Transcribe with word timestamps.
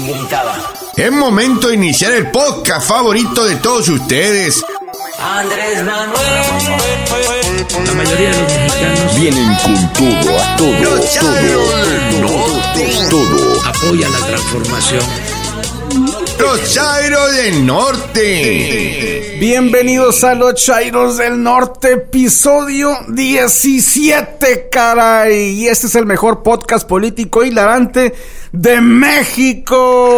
gritaba. 0.00 0.56
Es 0.96 1.10
momento 1.12 1.68
de 1.68 1.74
iniciar 1.74 2.12
el 2.12 2.30
podcast 2.30 2.86
favorito 2.88 3.44
de 3.44 3.56
todos 3.56 3.88
ustedes. 3.88 4.62
Andrés 5.18 5.84
Manuel. 5.84 6.16
La 7.86 7.92
mayoría 7.92 8.30
de 8.30 8.42
los 8.42 8.52
mexicanos 8.52 9.14
Vienen 9.16 9.56
con 9.62 9.92
todo, 9.92 10.38
a 10.38 10.56
todo, 10.56 11.06
Chairos 11.12 11.86
del 11.86 12.20
Norte. 12.22 13.06
todo. 13.10 13.62
apoyan 13.66 14.12
la 14.12 14.26
transformación. 14.26 15.02
Los 16.38 16.72
Chairos 16.72 17.36
del 17.36 17.66
Norte. 17.66 19.36
Bienvenidos 19.40 20.24
a 20.24 20.34
los 20.34 20.54
Chairos 20.54 21.16
del 21.16 21.42
Norte, 21.42 21.92
episodio 21.92 22.96
17, 23.08 24.68
caray. 24.70 25.60
Y 25.60 25.68
este 25.68 25.86
es 25.86 25.94
el 25.94 26.06
mejor 26.06 26.42
podcast 26.42 26.86
político 26.88 27.44
hilarante 27.44 28.14
de 28.52 28.80
México. 28.80 30.08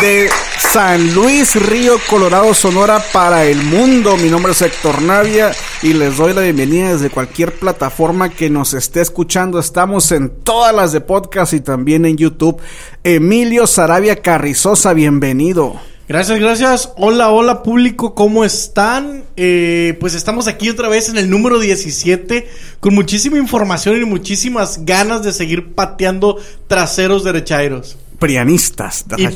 De 0.00 0.30
San 0.72 1.14
Luis 1.14 1.54
Río, 1.54 1.94
Colorado, 2.10 2.52
Sonora 2.52 3.02
para 3.12 3.46
el 3.46 3.62
mundo. 3.62 4.18
Mi 4.18 4.28
nombre 4.28 4.52
es 4.52 4.60
Héctor 4.60 5.00
Navia 5.00 5.50
y 5.82 5.94
les 5.94 6.18
doy 6.18 6.34
la 6.34 6.42
bienvenida 6.42 6.92
desde 6.92 7.08
cualquier 7.08 7.54
plataforma 7.54 8.28
que 8.28 8.50
nos 8.50 8.74
esté 8.74 9.00
escuchando. 9.00 9.58
Estamos 9.58 10.12
en 10.12 10.28
todas 10.28 10.74
las 10.74 10.92
de 10.92 11.00
podcast 11.00 11.54
y 11.54 11.60
también 11.60 12.04
en 12.04 12.18
YouTube. 12.18 12.60
Emilio 13.02 13.66
Sarabia 13.66 14.16
Carrizosa, 14.16 14.92
bienvenido. 14.92 15.80
Gracias, 16.06 16.38
gracias. 16.38 16.92
Hola, 16.96 17.30
hola 17.30 17.62
público, 17.62 18.14
¿cómo 18.14 18.44
están? 18.44 19.24
Eh, 19.36 19.96
pues 20.00 20.14
estamos 20.14 20.48
aquí 20.48 20.68
otra 20.68 20.88
vez 20.88 21.08
en 21.08 21.16
el 21.16 21.30
número 21.30 21.60
17 21.60 22.46
con 22.80 22.94
muchísima 22.94 23.38
información 23.38 23.96
y 23.96 24.04
muchísimas 24.04 24.84
ganas 24.84 25.22
de 25.22 25.32
seguir 25.32 25.72
pateando 25.74 26.36
traseros 26.66 27.24
derechairos. 27.24 27.96
Prianistas, 28.18 29.04
y 29.16 29.28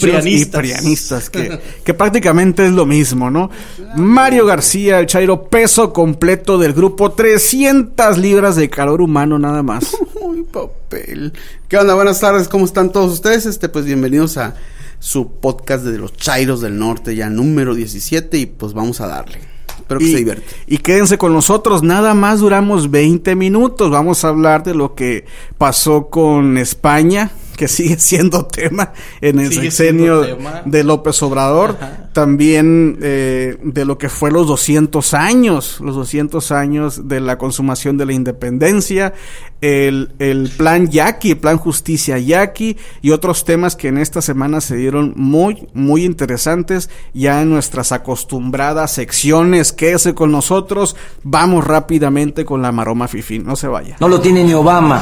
prianistas, 0.44 1.30
que, 1.30 1.60
que 1.84 1.94
prácticamente 1.94 2.66
es 2.66 2.72
lo 2.72 2.84
mismo, 2.84 3.30
¿no? 3.30 3.48
Mario 3.94 4.44
García, 4.44 4.98
el 4.98 5.06
Chairo, 5.06 5.44
peso 5.44 5.92
completo 5.92 6.58
del 6.58 6.72
grupo, 6.72 7.12
300 7.12 8.18
libras 8.18 8.56
de 8.56 8.68
calor 8.68 9.00
humano 9.00 9.38
nada 9.38 9.62
más. 9.62 9.96
Uy, 10.20 10.42
papel. 10.42 11.32
¿Qué 11.68 11.76
onda? 11.76 11.94
Buenas 11.94 12.18
tardes, 12.18 12.48
¿cómo 12.48 12.64
están 12.64 12.90
todos 12.90 13.12
ustedes? 13.12 13.46
Este, 13.46 13.68
pues 13.68 13.84
bienvenidos 13.84 14.36
a 14.36 14.56
su 14.98 15.30
podcast 15.30 15.84
de 15.84 15.98
los 15.98 16.16
Chairos 16.16 16.60
del 16.60 16.76
Norte, 16.76 17.14
ya 17.14 17.30
número 17.30 17.76
17, 17.76 18.36
y 18.36 18.46
pues 18.46 18.72
vamos 18.72 19.00
a 19.00 19.06
darle. 19.06 19.38
Espero 19.78 20.00
que 20.00 20.10
se 20.10 20.16
divierte. 20.16 20.44
y 20.66 20.78
quédense 20.78 21.18
con 21.18 21.32
nosotros, 21.32 21.82
nada 21.82 22.14
más 22.14 22.40
duramos 22.40 22.90
20 22.90 23.34
minutos. 23.36 23.90
Vamos 23.90 24.24
a 24.24 24.28
hablar 24.28 24.62
de 24.64 24.74
lo 24.74 24.94
que 24.94 25.24
pasó 25.58 26.08
con 26.08 26.56
España, 26.58 27.30
que 27.62 27.68
sigue 27.68 27.96
siendo 27.96 28.46
tema 28.46 28.92
en 29.20 29.38
el 29.38 29.50
Sigue 29.52 29.70
sexenio 29.70 30.26
de 30.64 30.82
López 30.82 31.22
Obrador. 31.22 31.76
Ajá. 31.80 32.08
También 32.12 32.98
eh, 33.00 33.56
de 33.62 33.84
lo 33.84 33.98
que 33.98 34.08
fue 34.08 34.32
los 34.32 34.48
200 34.48 35.14
años, 35.14 35.78
los 35.80 35.94
200 35.94 36.50
años 36.50 37.08
de 37.08 37.20
la 37.20 37.38
consumación 37.38 37.96
de 37.96 38.06
la 38.06 38.12
independencia, 38.12 39.14
el, 39.60 40.12
el 40.18 40.50
plan 40.56 40.90
Yaqui, 40.90 41.30
el 41.30 41.38
plan 41.38 41.56
Justicia 41.56 42.18
Yaqui 42.18 42.76
y 43.00 43.12
otros 43.12 43.44
temas 43.44 43.76
que 43.76 43.88
en 43.88 43.98
esta 43.98 44.20
semana 44.20 44.60
se 44.60 44.74
dieron 44.74 45.14
muy, 45.16 45.68
muy 45.72 46.04
interesantes 46.04 46.90
ya 47.14 47.42
en 47.42 47.50
nuestras 47.50 47.92
acostumbradas 47.92 48.92
secciones. 48.92 49.72
Quédese 49.72 50.14
con 50.14 50.32
nosotros. 50.32 50.96
Vamos 51.22 51.64
rápidamente 51.64 52.44
con 52.44 52.60
la 52.60 52.72
maroma 52.72 53.06
fifi. 53.06 53.38
No 53.38 53.54
se 53.54 53.68
vaya. 53.68 53.96
No 54.00 54.08
lo 54.08 54.20
tiene 54.20 54.42
ni 54.42 54.52
Obama. 54.52 55.00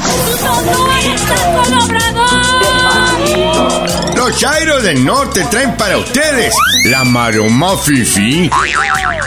Los 4.15 4.37
Chairos 4.37 4.83
del 4.83 5.03
Norte 5.03 5.43
traen 5.49 5.75
para 5.77 5.97
ustedes 5.97 6.53
la 6.85 7.03
maroma 7.03 7.77
fifi. 7.77 8.49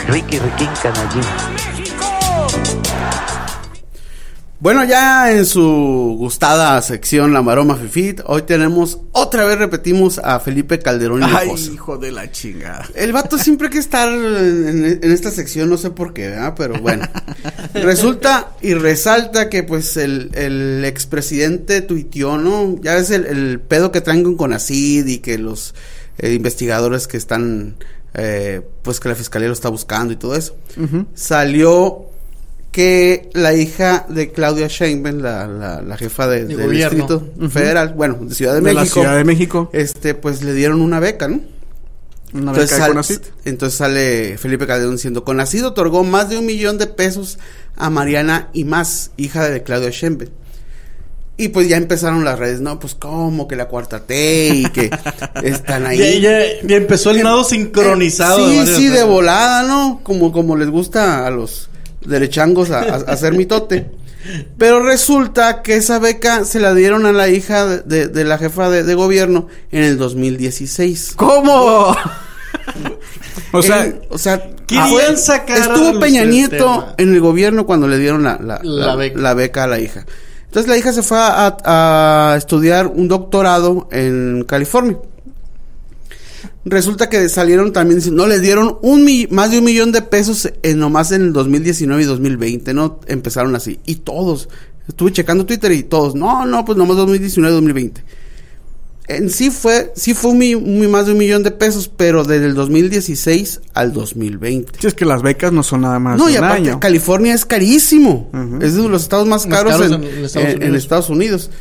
Ricky, 0.07 0.39
Ricky, 0.39 0.67
canallín. 0.81 1.54
Bueno, 4.57 4.85
ya 4.85 5.33
en 5.33 5.45
su 5.45 6.15
gustada 6.17 6.81
sección 6.81 7.33
La 7.33 7.41
Maroma 7.41 7.75
Fifit, 7.75 8.21
hoy 8.25 8.43
tenemos, 8.43 8.99
otra 9.11 9.43
vez 9.43 9.59
repetimos 9.59 10.17
a 10.17 10.39
Felipe 10.39 10.79
Calderón 10.79 11.23
Ay, 11.23 11.51
hijo 11.73 11.97
de 11.97 12.13
la 12.13 12.31
chingada. 12.31 12.87
El 12.95 13.11
vato 13.11 13.37
siempre 13.37 13.67
hay 13.67 13.73
que 13.73 13.79
estar 13.79 14.07
en, 14.07 14.99
en 15.03 15.11
esta 15.11 15.29
sección, 15.29 15.69
no 15.69 15.77
sé 15.77 15.89
por 15.89 16.13
qué, 16.13 16.29
¿verdad? 16.29 16.53
Pero 16.57 16.79
bueno. 16.79 17.05
Resulta 17.73 18.53
y 18.61 18.75
resalta 18.75 19.49
que 19.49 19.63
pues 19.63 19.97
el, 19.97 20.31
el 20.33 20.85
expresidente 20.85 21.81
tuiteó, 21.81 22.37
¿no? 22.37 22.79
Ya 22.81 22.95
ves 22.95 23.11
el, 23.11 23.25
el 23.25 23.59
pedo 23.59 23.91
que 23.91 23.99
traen 23.99 24.23
con 24.23 24.37
Conacid 24.37 25.05
y 25.05 25.17
que 25.17 25.37
los 25.37 25.75
eh, 26.17 26.33
investigadores 26.33 27.07
que 27.07 27.17
están, 27.17 27.75
eh, 28.13 28.61
pues 28.83 29.01
que 29.01 29.09
la 29.09 29.15
fiscalía 29.15 29.49
lo 29.49 29.53
está 29.53 29.67
buscando 29.67 30.13
y 30.13 30.15
todo 30.15 30.33
eso. 30.33 30.55
Salió 31.13 32.14
que 32.75 33.29
la 33.31 33.53
hija 33.53 34.05
de 34.09 34.33
Claudia 34.33 34.67
Sheinbaum, 34.67 35.19
la, 35.21 35.47
la, 35.47 35.81
la 35.81 35.95
jefa 35.97 36.27
de- 36.27 36.41
De 36.45 36.57
del 36.57 36.65
gobierno. 36.67 37.07
Distrito 37.07 37.49
Federal, 37.49 37.93
bueno, 37.95 38.17
de 38.19 38.35
Ciudad 38.35 38.53
de 38.55 38.59
De 38.59 38.73
la 38.73 38.81
México. 38.81 38.99
Ciudad 38.99 39.15
de 39.15 39.23
México. 39.23 39.69
Este, 39.71 40.13
pues 40.13 40.43
le 40.43 40.53
dieron 40.53 40.81
una 40.81 40.99
beca, 40.99 41.29
¿no? 41.29 41.39
Una 42.33 42.51
Entonces, 42.51 42.63
beca 42.71 42.75
de 42.75 42.79
sal- 42.81 42.89
Conacit. 42.89 43.21
entonces 43.45 43.77
sale 43.77 44.37
Felipe 44.37 44.67
Calderón 44.67 44.95
diciendo, 44.97 45.23
Conacid 45.23 45.65
otorgó 45.65 46.03
más 46.03 46.29
de 46.29 46.37
un 46.37 46.45
millón 46.45 46.77
de 46.77 46.87
pesos 46.87 47.39
a 47.77 47.89
Mariana 47.89 48.49
y 48.51 48.65
más, 48.65 49.11
hija 49.15 49.47
de 49.49 49.63
Claudia 49.63 49.89
Sheinbaum. 49.91 50.29
Y 51.37 51.49
pues 51.49 51.69
ya 51.69 51.77
empezaron 51.77 52.25
las 52.25 52.37
redes, 52.37 52.59
no, 52.59 52.77
pues 52.77 52.93
cómo 52.95 53.47
que 53.47 53.55
la 53.55 53.69
cuarta 53.69 54.01
T 54.05 54.49
y 54.53 54.65
que 54.65 54.89
están 55.43 55.85
ahí. 55.85 56.19
Ya, 56.21 56.29
ya- 56.29 56.67
ya 56.67 56.75
empezó 56.75 57.11
el 57.11 57.23
nado 57.23 57.45
sincronizado. 57.45 58.45
de 58.47 58.51
Sí, 58.51 58.57
varios 58.59 58.77
sí, 58.77 58.87
de 58.89 59.03
volada, 59.05 59.63
¿no? 59.63 60.01
Como, 60.03 60.33
como 60.33 60.57
les 60.57 60.69
gusta 60.69 61.25
a 61.25 61.29
los 61.29 61.69
derechangos 62.07 62.71
a, 62.71 62.79
a- 62.79 62.95
a 62.95 63.11
hacer 63.13 63.33
mitote. 63.33 63.89
Pero 64.57 64.81
resulta 64.81 65.61
que 65.61 65.75
esa 65.75 65.99
beca 65.99 66.45
se 66.45 66.59
la 66.59 66.73
dieron 66.73 67.05
a 67.05 67.11
la 67.11 67.27
hija 67.29 67.65
de, 67.67 67.81
de- 67.81 68.07
de 68.07 68.23
la 68.23 68.37
jefa 68.39 68.69
de, 68.71 68.83
de 68.83 68.95
gobierno 68.95 69.47
en 69.71 69.83
el 69.83 69.97
2016. 69.99 71.13
¿Cómo? 71.15 71.95
o 73.51 73.61
sea, 73.61 73.93
o 74.09 74.17
sea, 74.17 74.49
fue- 74.89 75.15
sacar 75.17 75.57
estuvo 75.59 75.99
Peña 75.99 76.25
Nieto 76.25 76.55
tema. 76.57 76.95
en 76.97 77.13
el 77.13 77.19
gobierno 77.21 77.65
cuando 77.65 77.87
le 77.87 77.97
dieron 77.99 78.23
la, 78.23 78.37
la, 78.41 78.59
La 78.63 78.85
la- 78.87 78.95
beca. 78.95 79.19
la 79.19 79.33
beca 79.33 79.63
a 79.63 79.67
la 79.67 79.79
hija. 79.79 80.05
Entonces 80.45 80.69
la 80.69 80.77
hija 80.77 80.93
se 80.93 81.03
fue 81.03 81.17
a, 81.19 81.57
a 81.65 82.35
estudiar 82.37 82.87
un 82.87 83.07
doctorado 83.07 83.87
en 83.91 84.43
California. 84.47 84.97
Resulta 86.65 87.09
que 87.09 87.29
salieron 87.29 87.71
también 87.71 87.99
diciendo, 87.99 88.23
no, 88.23 88.29
les 88.29 88.41
dieron 88.41 88.77
un 88.81 89.07
más 89.29 89.51
de 89.51 89.59
un 89.59 89.63
millón 89.65 89.91
de 89.91 90.01
pesos 90.01 90.51
en, 90.63 90.79
nomás 90.79 91.11
en 91.11 91.21
el 91.21 91.33
2019 91.33 92.01
y 92.01 92.05
2020, 92.05 92.73
¿no? 92.73 92.99
Empezaron 93.05 93.55
así. 93.55 93.79
Y 93.85 93.97
todos, 93.97 94.49
estuve 94.87 95.11
checando 95.11 95.45
Twitter 95.45 95.71
y 95.71 95.83
todos, 95.83 96.15
no, 96.15 96.45
no, 96.47 96.65
pues 96.65 96.75
nomás 96.77 96.97
2019 96.97 97.51
y 97.51 97.55
2020 97.55 98.03
en 99.07 99.29
sí 99.29 99.51
fue, 99.51 99.93
sí 99.95 100.15
fue 100.15 100.31
un, 100.31 100.41
un- 100.67 100.89
más 100.89 101.05
de 101.05 101.11
un 101.11 101.19
millón 101.19 101.43
de 101.43 101.51
pesos, 101.51 101.91
pero 101.95 102.23
desde 102.23 102.47
el 102.47 102.55
2016 102.55 103.61
al 103.75 103.93
2020. 103.93 104.79
si 104.79 104.87
es 104.87 104.95
que 104.95 105.05
las 105.05 105.21
becas 105.21 105.51
no 105.53 105.61
son 105.61 105.81
nada 105.81 105.99
más 105.99 106.17
No, 106.17 106.27
y 106.27 106.35
aparte, 106.37 106.69
año. 106.69 106.79
California 106.79 107.35
es 107.35 107.45
carísimo. 107.45 108.31
Ujú. 108.33 108.65
Es 108.65 108.73
de 108.73 108.89
los 108.89 109.03
estados 109.03 109.27
más 109.27 109.45
Más 109.45 109.59
caros, 109.59 109.73
caros 109.73 109.91
en, 109.91 110.03
en 110.03 110.25
Estados 110.25 110.47
en- 110.47 110.51
en 110.53 110.57
Unidos. 110.63 110.83
Estados 110.83 111.09
Unidos. 111.11 111.51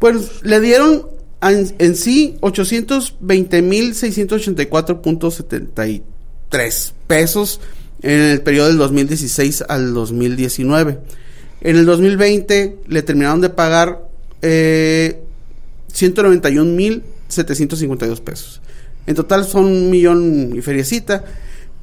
Pues 0.00 0.16
le 0.42 0.58
dieron 0.60 1.06
en, 1.42 1.74
en 1.78 1.96
sí 1.96 2.36
820 2.40 3.62
mil 3.62 3.94
684.73 3.94 6.92
pesos 7.06 7.60
en 8.02 8.20
el 8.20 8.42
periodo 8.42 8.68
del 8.68 8.76
2016 8.78 9.64
al 9.68 9.94
2019. 9.94 10.98
En 11.60 11.76
el 11.76 11.86
2020 11.86 12.78
le 12.86 13.02
terminaron 13.02 13.40
de 13.40 13.50
pagar 13.50 14.08
eh, 14.42 15.20
191 15.92 16.72
mil 16.72 17.02
752 17.28 18.20
pesos. 18.20 18.60
En 19.06 19.14
total 19.14 19.46
son 19.46 19.64
un 19.64 19.90
millón 19.90 20.52
y 20.54 20.60
feriecita. 20.60 21.24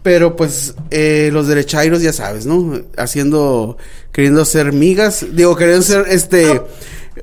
Pero 0.03 0.35
pues 0.35 0.75
eh, 0.91 1.31
los 1.33 1.47
derechairos 1.47 2.03
ya 2.03 2.13
sabes, 2.13 2.45
¿no? 2.45 2.79
Haciendo, 2.95 3.75
queriendo 4.11 4.45
ser 4.45 4.71
migas, 4.71 5.25
digo, 5.31 5.55
queriendo 5.55 5.81
ser, 5.81 6.05
este, 6.07 6.61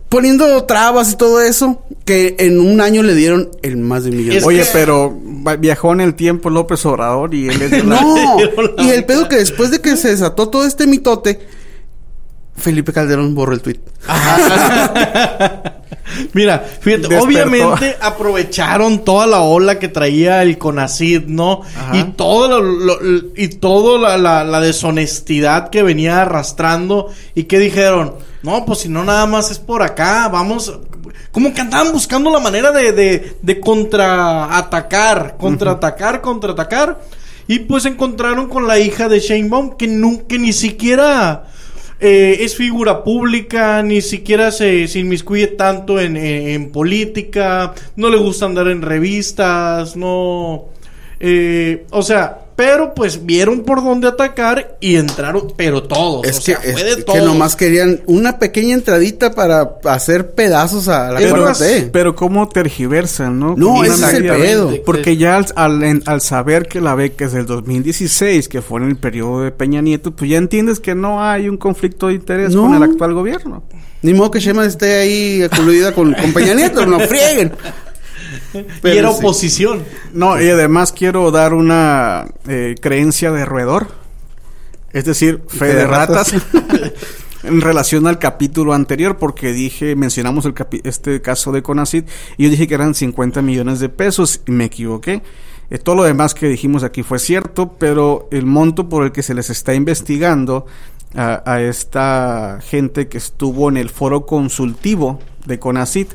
poniendo 0.09 0.65
trabas 0.65 1.13
y 1.13 1.17
todo 1.17 1.41
eso, 1.41 1.83
que 2.05 2.37
en 2.39 2.61
un 2.61 2.81
año 2.81 3.03
le 3.03 3.15
dieron 3.15 3.51
el 3.63 3.77
más 3.77 4.05
de 4.05 4.11
un 4.11 4.17
millón. 4.17 4.37
Es 4.37 4.45
Oye, 4.45 4.61
que- 4.63 4.69
pero 4.73 5.19
viajó 5.59 5.93
en 5.93 6.01
el 6.01 6.15
tiempo 6.15 6.51
López 6.51 6.85
Obrador 6.87 7.35
y 7.35 7.49
él 7.49 7.61
es 7.63 7.71
de 7.71 7.83
la- 7.85 8.01
No, 8.01 8.37
y 8.85 8.91
el 8.91 9.05
pedo 9.05 9.29
que 9.29 9.37
después 9.37 9.71
de 9.71 9.81
que 9.81 9.97
se 9.97 10.09
desató 10.09 10.49
todo 10.49 10.67
este 10.67 10.87
mitote, 10.87 11.41
Felipe 12.57 12.93
Calderón 12.93 13.35
borró 13.35 13.55
el 13.55 13.61
tweet. 13.63 13.81
Mira, 16.33 16.59
fíjate, 16.59 17.03
Despertó. 17.09 17.25
obviamente 17.25 17.97
aprovecharon 18.01 19.05
toda 19.05 19.27
la 19.27 19.41
ola 19.41 19.79
que 19.79 19.89
traía 19.89 20.43
el 20.43 20.59
CONACID, 20.59 21.27
¿no? 21.27 21.63
Ajá. 21.77 21.97
Y 21.97 22.03
todo 22.13 22.61
lo, 22.61 23.01
lo- 23.01 23.23
y 23.37 23.49
todo 23.49 23.99
la, 23.99 24.17
la- 24.19 24.45
la 24.45 24.61
deshonestidad 24.61 25.71
que 25.71 25.83
venía 25.83 26.23
arrastrando 26.23 27.11
y 27.35 27.45
que 27.45 27.59
dijeron, 27.59 28.15
no, 28.43 28.65
pues 28.67 28.81
si 28.81 28.89
no 28.89 29.05
nada 29.05 29.27
más 29.27 29.51
es 29.51 29.59
por 29.59 29.83
acá, 29.83 30.29
vamos, 30.29 30.73
como 31.31 31.55
que 31.55 31.61
andaban 31.61 31.93
buscando 31.93 32.31
la 32.31 32.41
manera 32.41 32.73
de, 32.73 32.93
de, 32.93 33.37
de 33.41 33.61
contraatacar, 33.61 35.37
contraatacar, 35.39 36.21
contraatacar. 36.21 37.01
Y 37.49 37.61
pues 37.61 37.85
encontraron 37.87 38.49
con 38.49 38.67
la 38.69 38.79
hija 38.79 39.09
de 39.09 39.19
Shane 39.21 39.49
Baum 39.49 39.77
que, 39.77 39.87
nu- 39.89 40.27
que 40.29 40.39
ni 40.39 40.53
siquiera 40.53 41.45
eh, 42.03 42.39
es 42.45 42.57
figura 42.57 43.03
pública, 43.05 43.83
ni 43.83 44.03
siquiera 44.03 44.51
se, 44.53 44.89
se 44.89 44.99
inmiscuye 44.99 45.47
tanto 45.47 45.99
en, 46.01 46.17
en- 46.17 46.71
política, 46.73 47.75
no 47.97 48.11
le 48.11 48.19
gusta 48.19 48.47
andar 48.47 48.69
en 48.69 48.83
revistas, 48.83 49.97
no... 49.97 50.65
eh, 51.21 51.85
o 51.91 52.03
sea, 52.03 52.41
pero 52.65 52.95
pues 52.95 53.27
vieron 53.27 53.63
por 53.65 53.83
dónde 53.83 54.07
atacar 54.07 54.77
y 54.79 54.95
entraron, 54.95 55.53
pero 55.57 55.83
todos. 55.83 56.25
Es 56.29 56.37
o 56.37 56.39
que, 56.39 56.45
sea, 56.53 56.61
fue 56.61 56.71
es 56.71 56.91
de 56.91 56.97
que 56.99 57.03
todos. 57.03 57.25
nomás 57.25 57.57
querían 57.57 58.03
una 58.07 58.39
pequeña 58.39 58.75
entradita 58.75 59.35
para 59.35 59.79
hacer 59.85 60.31
pedazos 60.31 60.87
a 60.87 61.11
la 61.11 61.19
Pero, 61.19 61.45
4T. 61.49 61.91
pero 61.93 62.15
cómo 62.15 62.49
tergiversan, 62.49 63.41
¿no? 63.41 63.57
No, 63.57 63.83
ese 63.83 63.95
es 64.07 64.15
el 64.15 64.27
pedo. 64.29 64.73
Porque 64.87 65.17
ya 65.17 65.39
al, 65.39 65.47
al, 65.57 65.83
en- 65.83 66.03
al 66.07 66.21
saber 66.21 66.69
que 66.69 66.81
la 66.81 66.95
beca 66.95 67.25
es 67.25 67.33
del 67.33 67.47
2016, 67.47 68.49
que 68.49 68.63
fue 68.63 68.81
en 68.81 68.91
el 68.91 68.97
periodo 68.97 69.43
de 69.43 69.51
Peña 69.51 69.81
Nieto, 69.83 70.13
pues 70.13 70.31
ya 70.31 70.37
entiendes 70.39 70.79
que 70.79 70.95
no 70.95 71.21
hay 71.21 71.49
un 71.49 71.57
conflicto 71.57 72.07
de 72.07 72.15
interés 72.15 72.55
No. 72.55 72.63
con 72.63 72.75
el 72.75 72.83
actual 72.85 73.13
gobierno. 73.13 73.65
Ni 74.03 74.15
modo 74.15 74.31
que 74.33 74.41
Shema 74.41 74.65
esté 74.67 75.01
ahí 75.01 75.49
coludida 75.55 75.93
con, 75.93 76.13
con 76.15 76.33
Peña 76.33 76.55
Nieto, 76.55 76.85
no 76.87 76.99
frieguen. 77.01 77.53
y 78.85 78.89
era 78.89 79.11
sí. 79.11 79.17
oposición. 79.19 79.85
No, 80.13 80.41
y 80.41 80.49
además 80.49 80.93
quiero 80.93 81.31
dar 81.31 81.55
una 81.55 82.27
eh, 82.49 82.75
creencia 82.81 83.31
de 83.33 83.45
roedor, 83.45 83.89
es 84.93 85.05
decir, 85.05 85.43
fe 85.49 85.67
de 85.69 85.75
de 85.75 85.87
ratas, 85.87 86.33
en 87.43 87.61
relación 87.61 88.07
al 88.07 88.19
capítulo 88.19 88.73
anterior, 88.75 89.17
porque 89.17 89.53
dije, 89.53 89.97
mencionamos 89.97 90.45
el 90.45 90.55
capi- 90.55 90.81
este 90.85 91.21
caso 91.23 91.51
de 91.53 91.63
Conacid, 91.63 92.05
y 92.37 92.45
yo 92.45 92.51
dije 92.51 92.69
que 92.69 92.75
eran 92.75 92.95
50 92.95 93.43
millones 93.43 93.81
de 93.81 93.89
pesos, 93.89 94.41
y 94.47 94.53
me 94.53 94.65
equivoqué. 94.67 95.23
Eh, 95.71 95.79
todo 95.79 95.97
lo 95.97 96.03
demás 96.05 96.35
que 96.35 96.47
dijimos 96.49 96.85
aquí 96.85 97.03
fue 97.03 97.19
cierto, 97.19 97.73
pero 97.79 98.29
el 98.31 98.45
monto 98.47 98.89
por 98.89 99.05
el 99.05 99.13
que 99.13 99.23
se 99.23 99.35
les 99.35 99.49
está 99.51 99.75
investigando 99.75 100.67
a, 101.15 101.43
a 101.51 101.63
esta 101.63 102.59
gente 102.63 103.09
que 103.09 103.19
estuvo 103.19 103.69
en 103.71 103.77
el 103.79 103.89
foro 103.91 104.25
consultivo 104.27 105.19
de 105.47 105.59
Conacid 105.59 106.07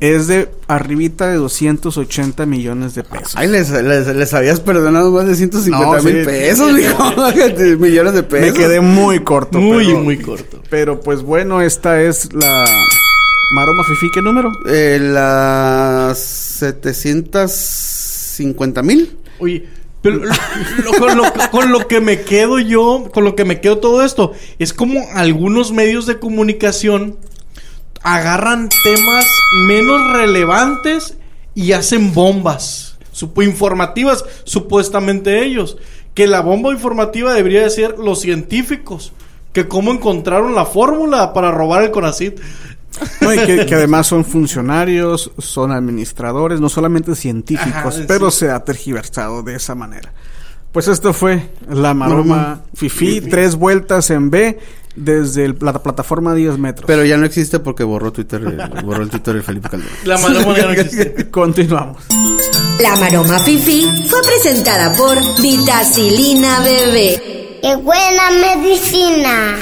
es 0.00 0.28
de 0.28 0.48
arribita 0.66 1.28
de 1.28 1.34
280 1.36 2.46
millones 2.46 2.94
de 2.94 3.04
pesos. 3.04 3.32
Ay, 3.36 3.48
les, 3.48 3.68
les, 3.70 4.06
les 4.08 4.34
habías 4.34 4.60
perdonado 4.60 5.10
más 5.10 5.26
de 5.26 5.34
150 5.34 5.96
No, 5.96 6.02
mil 6.02 6.20
sí. 6.20 6.24
pesos, 6.24 6.72
mijo. 6.72 7.12
Millones 7.78 8.14
de 8.14 8.22
pesos. 8.22 8.46
Me 8.46 8.52
quedé 8.58 8.80
muy 8.80 9.20
corto. 9.20 9.58
Muy, 9.58 9.86
pero, 9.86 10.00
muy 10.00 10.18
corto. 10.18 10.62
Pero 10.70 11.00
pues 11.00 11.20
bueno, 11.22 11.60
esta 11.60 12.00
es 12.00 12.32
la 12.32 12.64
Maroma 13.54 13.84
Fifi, 13.84 14.06
¿qué 14.14 14.22
número? 14.22 14.50
Eh, 14.66 14.98
las 15.02 16.18
750 16.18 18.82
mil. 18.82 19.16
Oye, 19.38 19.66
pero 20.00 20.16
lo- 20.16 20.24
lo- 20.24 20.98
con, 20.98 21.16
lo, 21.16 21.24
con 21.50 21.72
lo 21.72 21.86
que 21.88 22.00
me 22.00 22.22
quedo 22.22 22.58
yo, 22.58 23.10
con 23.12 23.24
lo 23.24 23.36
que 23.36 23.44
me 23.44 23.60
quedo 23.60 23.78
todo 23.78 24.02
esto, 24.04 24.32
es 24.58 24.72
como 24.72 25.00
algunos 25.14 25.72
medios 25.72 26.06
de 26.06 26.18
comunicación 26.18 27.16
agarran 28.02 28.68
temas 28.82 29.26
menos 29.66 30.12
relevantes 30.12 31.16
y 31.54 31.72
hacen 31.72 32.12
bombas 32.14 32.96
supo- 33.12 33.42
informativas, 33.44 34.24
supuestamente 34.44 35.44
ellos. 35.44 35.76
Que 36.14 36.26
la 36.26 36.40
bomba 36.40 36.72
informativa 36.72 37.32
debería 37.32 37.62
de 37.62 37.70
ser 37.70 37.98
los 37.98 38.20
científicos. 38.20 39.12
Que 39.52 39.68
cómo 39.68 39.92
encontraron 39.92 40.54
la 40.54 40.64
fórmula 40.66 41.32
para 41.32 41.50
robar 41.50 41.84
el. 41.84 42.34
No, 43.20 43.32
y 43.32 43.38
que, 43.38 43.66
que 43.66 43.74
además 43.74 44.06
son 44.06 44.24
funcionarios, 44.24 45.30
son 45.38 45.72
administradores, 45.72 46.60
no 46.60 46.68
solamente 46.68 47.14
científicos, 47.14 47.74
Ajá, 47.74 47.92
sí. 47.92 48.04
pero 48.06 48.30
se 48.30 48.50
ha 48.50 48.60
tergiversado 48.64 49.42
de 49.42 49.54
esa 49.54 49.74
manera. 49.74 50.12
Pues 50.72 50.88
esto 50.88 51.12
fue 51.12 51.50
la 51.68 51.92
Maroma 51.92 52.62
Fifi, 52.74 53.20
tres 53.20 53.56
vueltas 53.56 54.10
en 54.10 54.30
B 54.30 54.58
desde 54.96 55.44
el- 55.44 55.56
la 55.60 55.82
plataforma 55.82 56.34
10 56.34 56.58
metros. 56.58 56.86
Pero 56.86 57.04
ya 57.04 57.16
no 57.16 57.24
existe 57.26 57.58
porque 57.60 57.84
borró 57.84 58.12
Twitter, 58.12 58.42
eh, 58.46 58.80
borró 58.84 59.02
el 59.02 59.10
Twitter 59.10 59.34
de 59.36 59.42
Felipe 59.42 59.68
Calderón. 59.68 59.94
La 60.04 60.18
maroma 60.18 60.56
ya 60.56 60.64
no 60.64 60.70
existe. 60.72 61.28
Continuamos. 61.30 62.02
La 62.80 62.96
Maroma 62.96 63.38
Fifi 63.38 63.86
fue 64.08 64.22
presentada 64.22 64.92
por 64.96 65.16
Vitacilina 65.40 66.60
Bebé. 66.60 67.58
¡Qué 67.62 67.76
buena 67.76 68.30
medicina! 68.30 69.56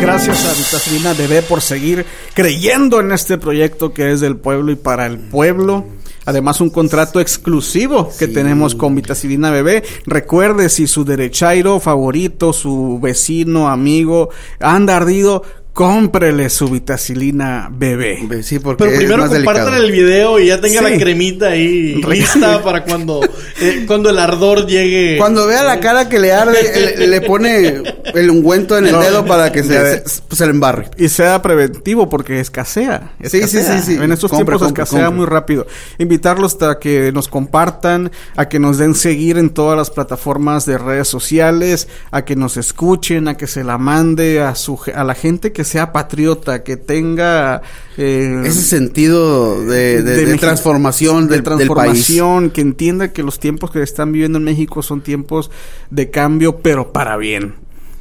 Gracias 0.00 0.44
a 0.46 0.52
Vitacilina 0.54 1.12
Bebé 1.14 1.42
por 1.42 1.60
seguir 1.60 2.04
creyendo 2.34 3.00
en 3.00 3.12
este 3.12 3.36
proyecto 3.38 3.92
que 3.92 4.12
es 4.12 4.20
del 4.20 4.36
pueblo 4.36 4.72
y 4.72 4.76
para 4.76 5.06
el 5.06 5.18
pueblo. 5.18 5.86
Además, 6.28 6.60
un 6.60 6.68
contrato 6.68 7.20
exclusivo 7.20 8.10
que 8.18 8.28
tenemos 8.28 8.74
con 8.74 8.94
Vitacilina 8.94 9.50
Bebé. 9.50 9.82
Recuerde, 10.04 10.68
si 10.68 10.86
su 10.86 11.02
derechairo 11.02 11.80
favorito, 11.80 12.52
su 12.52 13.00
vecino, 13.00 13.70
amigo, 13.70 14.28
anda 14.60 14.98
ardido, 14.98 15.42
cómprele 15.78 16.50
su 16.50 16.66
Vitacilina 16.68 17.68
Bebé. 17.72 18.42
Sí, 18.42 18.58
porque 18.58 18.82
Pero 18.84 18.96
primero 18.96 19.28
compartan 19.28 19.74
el 19.74 19.92
video 19.92 20.40
y 20.40 20.46
ya 20.48 20.60
tenga 20.60 20.80
Sí. 20.80 20.90
la 20.92 20.98
cremita 20.98 21.46
ahí 21.50 21.94
lista 22.10 22.60
para 22.64 22.82
cuando, 22.82 23.20
eh, 23.60 23.84
cuando 23.86 24.10
el 24.10 24.18
ardor 24.18 24.66
llegue. 24.66 25.16
Cuando 25.18 25.46
vea 25.46 25.62
la 25.62 25.78
cara 25.78 26.08
que 26.08 26.18
le 26.18 26.32
arde, 26.32 26.96
le, 26.98 27.06
le 27.06 27.20
pone 27.20 27.80
el 28.12 28.28
ungüento 28.28 28.76
en 28.76 28.86
el 28.86 28.92
No. 28.92 29.00
dedo 29.02 29.24
para 29.24 29.52
que 29.52 29.62
se, 29.62 30.02
se, 30.08 30.20
se 30.32 30.44
le 30.46 30.50
embarre. 30.50 30.86
Y 30.96 31.08
sea 31.10 31.40
preventivo 31.42 32.08
porque 32.08 32.40
escasea. 32.40 33.12
Sí, 33.22 33.40
sí, 33.46 33.62
sí, 33.62 33.78
sí. 33.84 33.94
En 34.02 34.10
estos 34.10 34.32
Compre, 34.32 34.46
tiempos 34.56 34.62
compre, 34.66 34.82
escasea 34.82 35.04
compre. 35.06 35.16
muy 35.16 35.26
rápido. 35.26 35.68
Invitarlos 35.98 36.60
a 36.60 36.80
que 36.80 37.12
nos 37.12 37.28
compartan, 37.28 38.10
a 38.34 38.48
que 38.48 38.58
nos 38.58 38.78
den 38.78 38.96
seguir 38.96 39.38
en 39.38 39.50
todas 39.50 39.78
las 39.78 39.90
plataformas 39.90 40.66
de 40.66 40.76
redes 40.76 41.06
sociales, 41.06 41.86
a 42.10 42.24
que 42.24 42.34
nos 42.34 42.56
escuchen, 42.56 43.28
a 43.28 43.36
que 43.36 43.46
se 43.46 43.62
la 43.62 43.78
mande 43.78 44.40
a 44.40 44.56
su 44.56 44.76
a 44.92 45.04
la 45.04 45.14
gente 45.14 45.52
que 45.52 45.67
sea 45.68 45.92
patriota, 45.92 46.64
que 46.64 46.76
tenga 46.76 47.62
eh, 47.96 48.42
Ese 48.44 48.62
sentido 48.62 49.64
de, 49.64 50.02
de- 50.02 50.26
de 50.26 50.36
transformación 50.38 51.28
de 51.28 51.36
del, 51.36 51.44
del 51.44 51.44
país. 51.44 51.66
transformación, 51.68 52.50
que 52.50 52.60
entienda 52.60 53.12
que 53.12 53.22
los 53.22 53.38
tiempos 53.38 53.70
que 53.70 53.82
están 53.82 54.10
viviendo 54.12 54.38
en 54.38 54.44
México 54.44 54.82
son 54.82 55.00
tiempos 55.02 55.50
de 55.90 56.10
cambio, 56.10 56.58
pero 56.58 56.92
para 56.92 57.16
bien. 57.16 57.54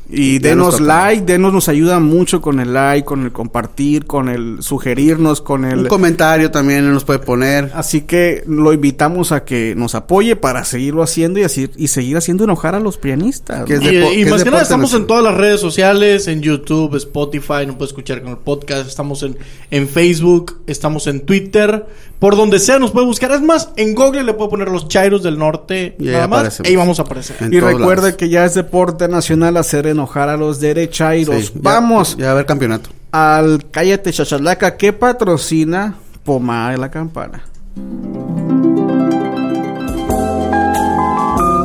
Y 0.09 0.39
denos 0.39 0.79
like, 0.79 1.25
denos 1.25 1.51
nos 1.51 1.67
ayuda 1.67 1.99
mucho 1.99 2.41
con 2.41 2.59
el 2.59 2.73
like, 2.73 3.03
con 3.05 3.23
el 3.23 3.31
compartir, 3.31 4.05
con 4.05 4.29
el 4.29 4.57
sugerirnos, 4.61 5.41
con 5.41 5.65
Un 5.65 5.71
el... 5.71 5.87
comentario 5.87 6.49
también 6.49 6.91
nos 6.93 7.03
puede 7.03 7.19
poner. 7.19 7.71
Así 7.75 8.01
que 8.01 8.43
lo 8.47 8.71
invitamos 8.71 9.31
a 9.31 9.43
que 9.43 9.73
nos 9.75 9.95
apoye 9.95 10.35
para 10.35 10.63
seguirlo 10.63 11.03
haciendo 11.03 11.39
y 11.39 11.43
así 11.43 11.69
y 11.75 11.89
seguir 11.89 12.15
haciendo 12.15 12.45
enojar 12.45 12.73
a 12.75 12.79
los 12.79 12.97
pianistas. 12.97 13.65
Que. 13.65 13.75
Y, 13.75 14.21
y 14.21 14.23
que 14.23 14.29
más 14.29 14.39
es 14.39 14.43
que 14.45 14.51
nada 14.51 14.63
estamos 14.63 14.93
en 14.93 15.07
todas 15.07 15.23
las 15.23 15.35
redes 15.35 15.59
sociales, 15.59 16.27
en 16.27 16.41
YouTube, 16.41 16.95
Spotify, 16.95 17.65
no 17.65 17.77
puede 17.77 17.87
escuchar 17.89 18.21
con 18.21 18.31
el 18.31 18.37
podcast, 18.37 18.87
estamos 18.87 19.23
en, 19.23 19.37
en 19.71 19.87
Facebook, 19.89 20.61
estamos 20.67 21.07
en 21.07 21.21
Twitter, 21.21 21.85
por 22.19 22.35
donde 22.37 22.59
sea 22.59 22.79
nos 22.79 22.91
puede 22.91 23.05
buscar. 23.05 23.31
Es 23.31 23.41
más, 23.41 23.71
en 23.75 23.93
Google 23.93 24.23
le 24.23 24.33
puede 24.33 24.49
poner 24.51 24.69
los 24.69 24.87
Chairos 24.87 25.21
del 25.23 25.37
Norte, 25.37 25.95
Y 25.99 26.05
nada 26.05 26.27
más, 26.27 26.39
aparecemos. 26.39 26.69
ahí 26.69 26.75
vamos 26.75 26.99
a 26.99 27.01
aparecer. 27.03 27.35
En 27.41 27.53
Y 27.53 27.59
todos 27.59 27.73
recuerde 27.73 28.01
lados. 28.03 28.17
que 28.17 28.29
ya 28.29 28.45
es 28.45 28.53
deporte 28.53 29.07
nacional 29.07 29.57
hacer 29.57 29.85
enojar 29.97 30.29
a 30.29 30.37
los 30.37 30.59
derechairos. 30.59 31.35
Sí, 31.47 31.51
ya- 31.55 31.59
Vamos 31.61 32.15
Ya, 32.17 32.25
va 32.25 32.29
a 32.29 32.33
haber 32.33 32.45
campeonato. 32.45 32.89
al 33.11 33.65
Cállate 33.71 34.11
Chachalaca 34.13 34.77
que 34.77 34.93
patrocina 34.93 35.95
Pomada 36.23 36.71
de 36.71 36.77
la 36.77 36.91
Campana. 36.91 37.43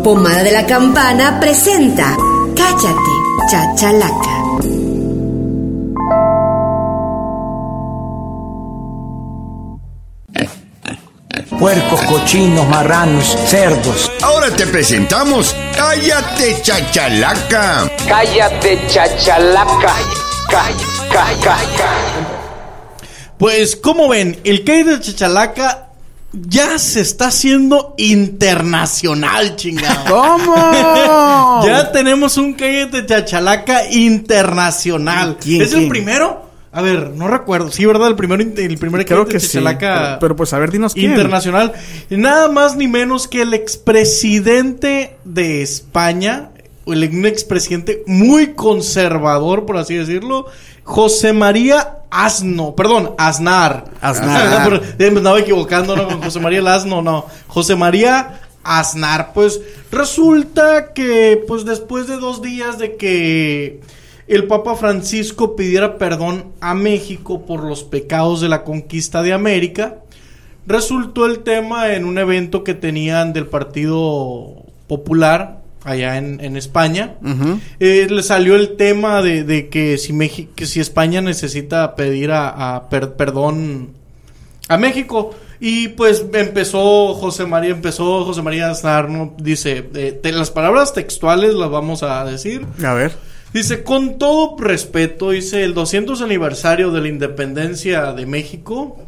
Pomada 0.04 0.42
de 0.42 0.50
la 0.52 0.66
Campana 0.66 1.38
presenta 1.40 2.16
Cállate, 2.56 3.12
Chachalaca. 3.50 4.31
Puercos, 11.62 12.02
cochinos, 12.06 12.66
marranos, 12.68 13.38
cerdos. 13.46 14.10
Ahora 14.20 14.50
te 14.50 14.66
presentamos 14.66 15.54
Cállate 15.76 16.60
Chachalaca. 16.60 17.88
Cállate, 18.04 18.80
chachalaca. 18.88 19.94
Pues, 23.38 23.76
como 23.76 24.08
ven, 24.08 24.40
el 24.42 24.64
de 24.64 24.98
Chachalaca 24.98 25.90
ya 26.32 26.80
se 26.80 27.00
está 27.00 27.28
haciendo 27.28 27.94
internacional, 27.96 29.54
chingado. 29.54 30.04
¿Cómo? 30.16 31.64
Ya 31.64 31.92
tenemos 31.92 32.38
un 32.38 32.56
de 32.90 33.06
Chachalaca 33.06 33.88
internacional. 33.88 35.36
¿Quién, 35.40 35.62
es 35.62 35.72
el 35.74 35.86
primero 35.86 36.50
A 36.74 36.80
ver, 36.80 37.10
no 37.10 37.28
recuerdo. 37.28 37.70
Sí, 37.70 37.84
¿verdad? 37.84 38.08
El 38.08 38.16
primer, 38.16 38.40
el 38.40 38.78
primer 38.78 39.04
Creo 39.04 39.22
equipo 39.22 39.24
de 39.24 39.32
que 39.32 39.40
sí. 39.40 39.58
Pero, 39.62 40.16
pero, 40.18 40.36
pues 40.36 40.54
a 40.54 40.58
ver, 40.58 40.70
dinos 40.70 40.94
quién. 40.94 41.10
internacional. 41.10 41.74
Nada 42.08 42.48
más 42.48 42.76
ni 42.76 42.88
menos 42.88 43.28
que 43.28 43.42
el 43.42 43.52
expresidente 43.52 45.18
de 45.24 45.60
España, 45.60 46.48
el, 46.86 47.10
un 47.10 47.26
expresidente 47.26 48.02
muy 48.06 48.54
conservador, 48.54 49.66
por 49.66 49.76
así 49.76 49.96
decirlo, 49.96 50.46
José 50.82 51.34
María 51.34 51.98
Asno, 52.10 52.74
perdón, 52.74 53.14
Aznar. 53.18 53.84
Aznar. 54.00 54.62
Pero, 54.64 54.82
eh, 54.98 55.10
me 55.10 55.18
andaba 55.18 55.40
equivocando, 55.40 55.94
¿no? 55.94 56.08
Con 56.08 56.22
José 56.22 56.40
María 56.40 56.60
el 56.60 56.68
Asno, 56.68 57.02
no. 57.02 57.26
José 57.48 57.76
María 57.76 58.40
Aznar. 58.64 59.32
Pues 59.34 59.60
resulta 59.90 60.94
que, 60.94 61.44
pues 61.46 61.66
después 61.66 62.06
de 62.06 62.16
dos 62.16 62.40
días 62.40 62.78
de 62.78 62.96
que 62.96 63.80
el 64.34 64.46
Papa 64.46 64.74
Francisco 64.76 65.56
pidiera 65.56 65.98
perdón 65.98 66.46
a 66.60 66.74
México 66.74 67.44
por 67.46 67.64
los 67.64 67.84
pecados 67.84 68.40
de 68.40 68.48
la 68.48 68.64
conquista 68.64 69.22
de 69.22 69.32
América, 69.32 69.96
resultó 70.66 71.26
el 71.26 71.40
tema 71.40 71.92
en 71.94 72.04
un 72.04 72.18
evento 72.18 72.64
que 72.64 72.74
tenían 72.74 73.32
del 73.32 73.46
Partido 73.46 74.54
Popular 74.86 75.60
allá 75.84 76.16
en, 76.16 76.40
en 76.40 76.56
España. 76.56 77.14
Eh, 77.80 78.06
le 78.08 78.22
salió 78.22 78.54
el 78.56 78.76
tema 78.76 79.20
de, 79.22 79.42
de 79.44 79.68
que, 79.68 79.98
si 79.98 80.12
Meji- 80.12 80.48
que 80.54 80.66
si 80.66 80.78
España 80.80 81.20
necesita 81.20 81.96
pedir 81.96 82.30
a, 82.30 82.74
a 82.76 82.88
per- 82.88 83.14
perdón 83.14 83.88
a 84.68 84.76
México. 84.76 85.34
Y 85.58 85.88
pues 85.88 86.24
empezó 86.32 87.14
José 87.14 87.46
María, 87.46 87.70
empezó 87.70 88.24
José 88.24 88.42
María 88.42 88.68
Aznar, 88.70 89.08
¿no? 89.08 89.34
dice, 89.38 89.88
eh, 89.94 90.18
te- 90.20 90.32
las 90.32 90.50
palabras 90.50 90.92
textuales 90.92 91.54
las 91.54 91.70
vamos 91.70 92.02
a 92.02 92.24
decir. 92.24 92.66
A 92.84 92.94
ver. 92.94 93.12
Dice, 93.52 93.82
con 93.82 94.18
todo 94.18 94.56
respeto, 94.58 95.30
dice, 95.30 95.62
el 95.64 95.74
200 95.74 96.22
aniversario 96.22 96.90
de 96.90 97.00
la 97.02 97.08
independencia 97.08 98.12
de 98.12 98.24
México. 98.26 98.98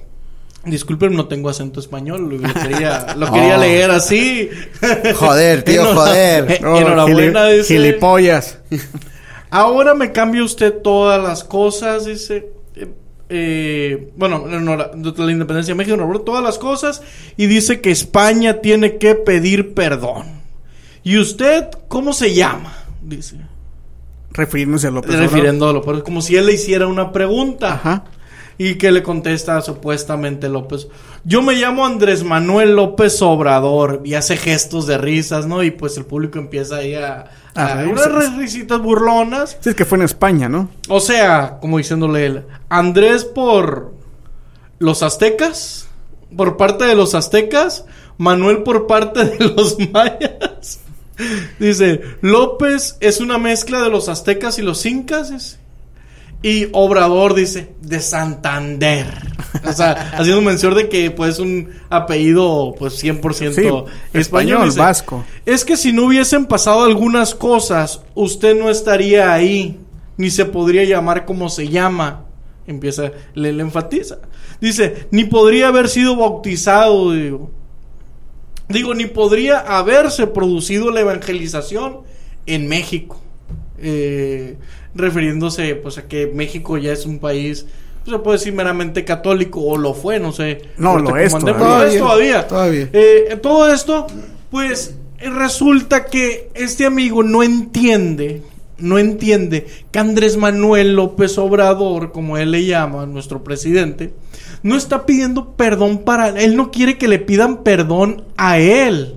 Disculpen, 0.66 1.14
no 1.14 1.28
tengo 1.28 1.48
acento 1.50 1.78
español, 1.80 2.40
lo 2.40 2.52
quería, 2.54 3.14
lo 3.16 3.30
quería 3.32 3.56
Oh. 3.58 3.60
leer 3.60 3.90
así. 3.90 4.48
Joder, 5.14 5.62
tío, 5.62 5.82
Enhora- 5.82 5.94
joder. 5.94 6.60
Oh, 6.64 6.76
enhorabuena, 6.80 7.48
gili- 7.50 7.56
dice. 7.58 7.74
Gilipollas. 7.74 8.58
Ahora 9.50 9.94
me 9.94 10.10
cambia 10.12 10.42
usted 10.42 10.74
todas 10.82 11.22
las 11.22 11.44
cosas, 11.44 12.06
dice. 12.06 12.48
eh, 12.76 12.88
eh, 13.28 14.12
bueno, 14.16 14.46
la 14.48 15.30
independencia 15.32 15.72
de 15.72 15.76
México, 15.76 15.94
enhorabuena, 15.94 16.24
todas 16.24 16.42
las 16.42 16.58
cosas. 16.58 17.02
Y 17.36 17.46
dice 17.46 17.80
que 17.80 17.90
España 17.90 18.60
tiene 18.60 18.96
que 18.98 19.14
pedir 19.14 19.74
perdón. 19.74 20.42
¿Y 21.02 21.18
usted 21.18 21.68
cómo 21.88 22.12
se 22.14 22.34
llama? 22.34 22.74
Dice. 23.02 23.36
Refiriéndose 24.34 24.88
a 24.88 24.90
López 24.90 25.10
Obrador. 25.10 25.30
refiriéndolo, 25.30 25.82
pero 25.82 25.98
es 25.98 26.04
como 26.04 26.20
si 26.20 26.36
él 26.36 26.46
le 26.46 26.54
hiciera 26.54 26.86
una 26.86 27.12
pregunta. 27.12 27.74
Ajá. 27.74 28.04
Y 28.58 28.74
que 28.74 28.92
le 28.92 29.02
contesta 29.02 29.60
supuestamente 29.62 30.48
López. 30.48 30.88
Yo 31.24 31.42
me 31.42 31.54
llamo 31.54 31.86
Andrés 31.86 32.22
Manuel 32.22 32.76
López 32.76 33.20
Obrador. 33.22 34.02
Y 34.04 34.14
hace 34.14 34.36
gestos 34.36 34.86
de 34.86 34.98
risas, 34.98 35.46
¿no? 35.46 35.62
Y 35.62 35.70
pues 35.72 35.96
el 35.96 36.04
público 36.04 36.38
empieza 36.38 36.76
ahí 36.76 36.94
a... 36.94 37.30
Unas 37.56 38.36
risitas 38.36 38.80
burlonas. 38.80 39.56
Sí, 39.60 39.70
es 39.70 39.74
que 39.76 39.84
fue 39.84 39.98
en 39.98 40.04
España, 40.04 40.48
¿no? 40.48 40.68
O 40.88 41.00
sea, 41.00 41.58
como 41.60 41.78
diciéndole 41.78 42.26
él, 42.26 42.44
Andrés 42.68 43.24
por 43.24 43.94
los 44.78 45.02
aztecas, 45.02 45.88
por 46.36 46.56
parte 46.56 46.84
de 46.84 46.94
los 46.94 47.14
aztecas, 47.14 47.84
Manuel 48.18 48.62
por 48.62 48.86
parte 48.86 49.24
de 49.24 49.48
los 49.48 49.78
mayas. 49.92 50.80
Dice, 51.58 52.00
López 52.22 52.96
es 53.00 53.20
una 53.20 53.38
mezcla 53.38 53.82
de 53.82 53.90
los 53.90 54.08
aztecas 54.08 54.58
y 54.58 54.62
los 54.62 54.84
incas. 54.86 55.58
Y 56.42 56.68
Obrador 56.72 57.34
dice, 57.34 57.74
de 57.80 58.00
Santander. 58.00 59.06
O 59.66 59.72
sea, 59.72 59.92
haciendo 60.18 60.42
mención 60.42 60.74
de 60.74 60.88
que 60.90 61.10
pues 61.10 61.38
un 61.38 61.70
apellido 61.88 62.74
pues 62.78 63.02
100% 63.02 63.32
Sí, 63.32 63.46
español. 63.48 63.86
español, 64.12 64.64
dice, 64.66 64.78
vasco. 64.78 65.24
Es 65.46 65.64
que 65.64 65.76
si 65.78 65.92
no 65.92 66.04
hubiesen 66.04 66.44
pasado 66.44 66.82
algunas 66.84 67.34
cosas, 67.34 68.02
usted 68.14 68.58
no 68.58 68.68
estaría 68.68 69.32
ahí, 69.32 69.78
ni 70.18 70.30
se 70.30 70.44
podría 70.44 70.84
llamar 70.84 71.24
como 71.24 71.48
se 71.48 71.68
llama. 71.68 72.26
Empieza, 72.66 73.12
le, 73.34 73.52
le 73.52 73.62
enfatiza. 73.62 74.18
Dice, 74.60 75.06
ni 75.10 75.24
podría 75.24 75.68
haber 75.68 75.88
sido 75.88 76.16
bautizado, 76.16 77.12
digo. 77.12 77.50
Digo, 78.68 78.94
ni 78.94 79.06
podría 79.06 79.58
haberse 79.58 80.26
producido 80.26 80.90
la 80.90 81.00
evangelización 81.00 82.00
en 82.46 82.68
México. 82.68 83.20
Eh, 83.78 84.56
refiriéndose 84.94 85.74
pues 85.74 85.98
a 85.98 86.06
que 86.06 86.28
México 86.28 86.78
ya 86.78 86.92
es 86.92 87.04
un 87.04 87.18
país, 87.18 87.66
pues, 88.04 88.16
se 88.16 88.22
puede 88.22 88.38
decir 88.38 88.52
meramente 88.52 89.04
católico, 89.04 89.60
o 89.60 89.76
lo 89.76 89.94
fue, 89.94 90.20
no 90.20 90.32
sé. 90.32 90.62
No, 90.76 90.98
lo 90.98 91.16
es 91.16 91.32
todavía. 91.32 91.86
es 91.88 91.98
todavía. 91.98 92.46
Todavía. 92.46 92.88
Eh, 92.92 93.38
todo 93.42 93.72
esto, 93.72 94.06
pues 94.50 94.94
resulta 95.18 96.04
que 96.04 96.50
este 96.54 96.84
amigo 96.84 97.22
no 97.22 97.42
entiende, 97.42 98.42
no 98.78 98.98
entiende 98.98 99.66
que 99.90 99.98
Andrés 99.98 100.36
Manuel 100.36 100.94
López 100.94 101.38
Obrador, 101.38 102.12
como 102.12 102.36
él 102.36 102.50
le 102.50 102.66
llama, 102.66 103.06
nuestro 103.06 103.42
presidente, 103.42 104.12
no 104.64 104.74
está 104.76 105.06
pidiendo 105.06 105.52
perdón 105.52 105.98
para 105.98 106.30
él, 106.30 106.56
no 106.56 106.72
quiere 106.72 106.98
que 106.98 107.06
le 107.06 107.20
pidan 107.20 107.62
perdón 107.62 108.24
a 108.36 108.58
él. 108.58 109.14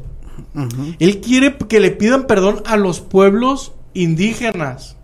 Él 1.00 1.22
quiere 1.22 1.56
que 1.58 1.80
le 1.80 1.92
pidan 1.92 2.28
perdón 2.28 2.62
a 2.66 2.78
los 2.78 3.00
pueblos 3.00 3.72
indígenas. 3.94 4.96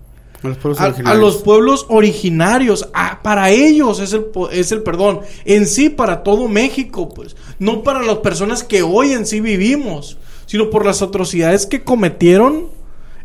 A 0.44 0.48
los 0.50 0.58
pueblos 0.58 0.80
A, 0.82 0.84
a 0.84 0.88
originarios. 0.90 1.22
los 1.22 1.38
pueblos 1.44 1.86
originarios, 1.90 2.90
a- 2.94 3.22
para 3.24 3.50
ellos 3.52 4.00
es 4.00 4.12
el, 4.14 4.26
es 4.52 4.72
el 4.74 4.84
perdón, 4.84 5.22
en 5.46 5.66
sí 5.68 5.90
para 5.90 6.22
todo 6.24 6.48
México, 6.50 7.08
pues, 7.10 7.36
no 7.60 7.82
para 7.84 8.02
las 8.04 8.18
personas 8.18 8.64
que 8.64 8.82
hoy 8.84 9.14
en 9.14 9.26
sí 9.26 9.40
vivimos, 9.40 10.18
sino 10.46 10.70
por 10.70 10.86
las 10.86 11.02
atrocidades 11.02 11.66
que 11.66 11.84
cometieron 11.84 12.68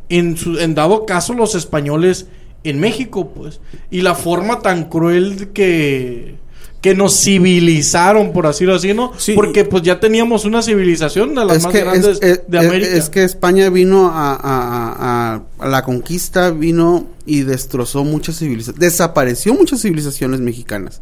en, 0.09 0.37
su, 0.37 0.59
en 0.61 0.75
dado 0.77 1.05
caso 1.07 1.33
los 1.35 1.55
españoles 1.57 2.29
en 2.63 2.79
México, 2.79 3.31
pues, 3.35 3.61
y 3.91 4.03
la 4.03 4.15
forma 4.15 4.61
tan 4.61 4.85
cruel 4.85 5.49
que 5.53 6.37
que 6.81 6.95
nos 6.95 7.15
civilizaron, 7.21 8.33
por 8.33 8.47
así 8.47 8.65
decirlo, 8.65 9.13
Sí. 9.19 9.33
porque 9.35 9.65
pues 9.65 9.83
ya 9.83 9.99
teníamos 9.99 10.45
una 10.45 10.63
civilización 10.63 11.35
de 11.35 11.45
las 11.45 11.57
es 11.57 11.63
más 11.65 11.73
que, 11.73 11.81
grandes 11.81 12.07
es, 12.07 12.23
es- 12.23 12.41
de 12.47 12.59
América. 12.59 12.93
es 12.95 13.09
que 13.11 13.25
España 13.25 13.69
vino 13.69 14.09
a, 14.09 14.35
a- 14.35 14.37
a- 14.37 15.35
a- 15.35 15.43
a 15.59 15.69
la 15.69 15.83
conquista, 15.83 16.51
vino 16.53 17.07
y 17.27 17.41
destrozó 17.43 18.05
muchas 18.05 18.39
civilizaciones, 18.39 18.79
desapareció 18.81 19.55
muchas 19.55 19.83
civilizaciones 19.83 20.39
mexicanas. 20.41 21.01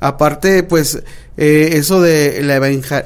Aparte, 0.00 0.62
pues, 0.62 1.02
eh, 1.38 1.70
eso 1.72 2.00
de 2.02 2.42
la 2.42 2.56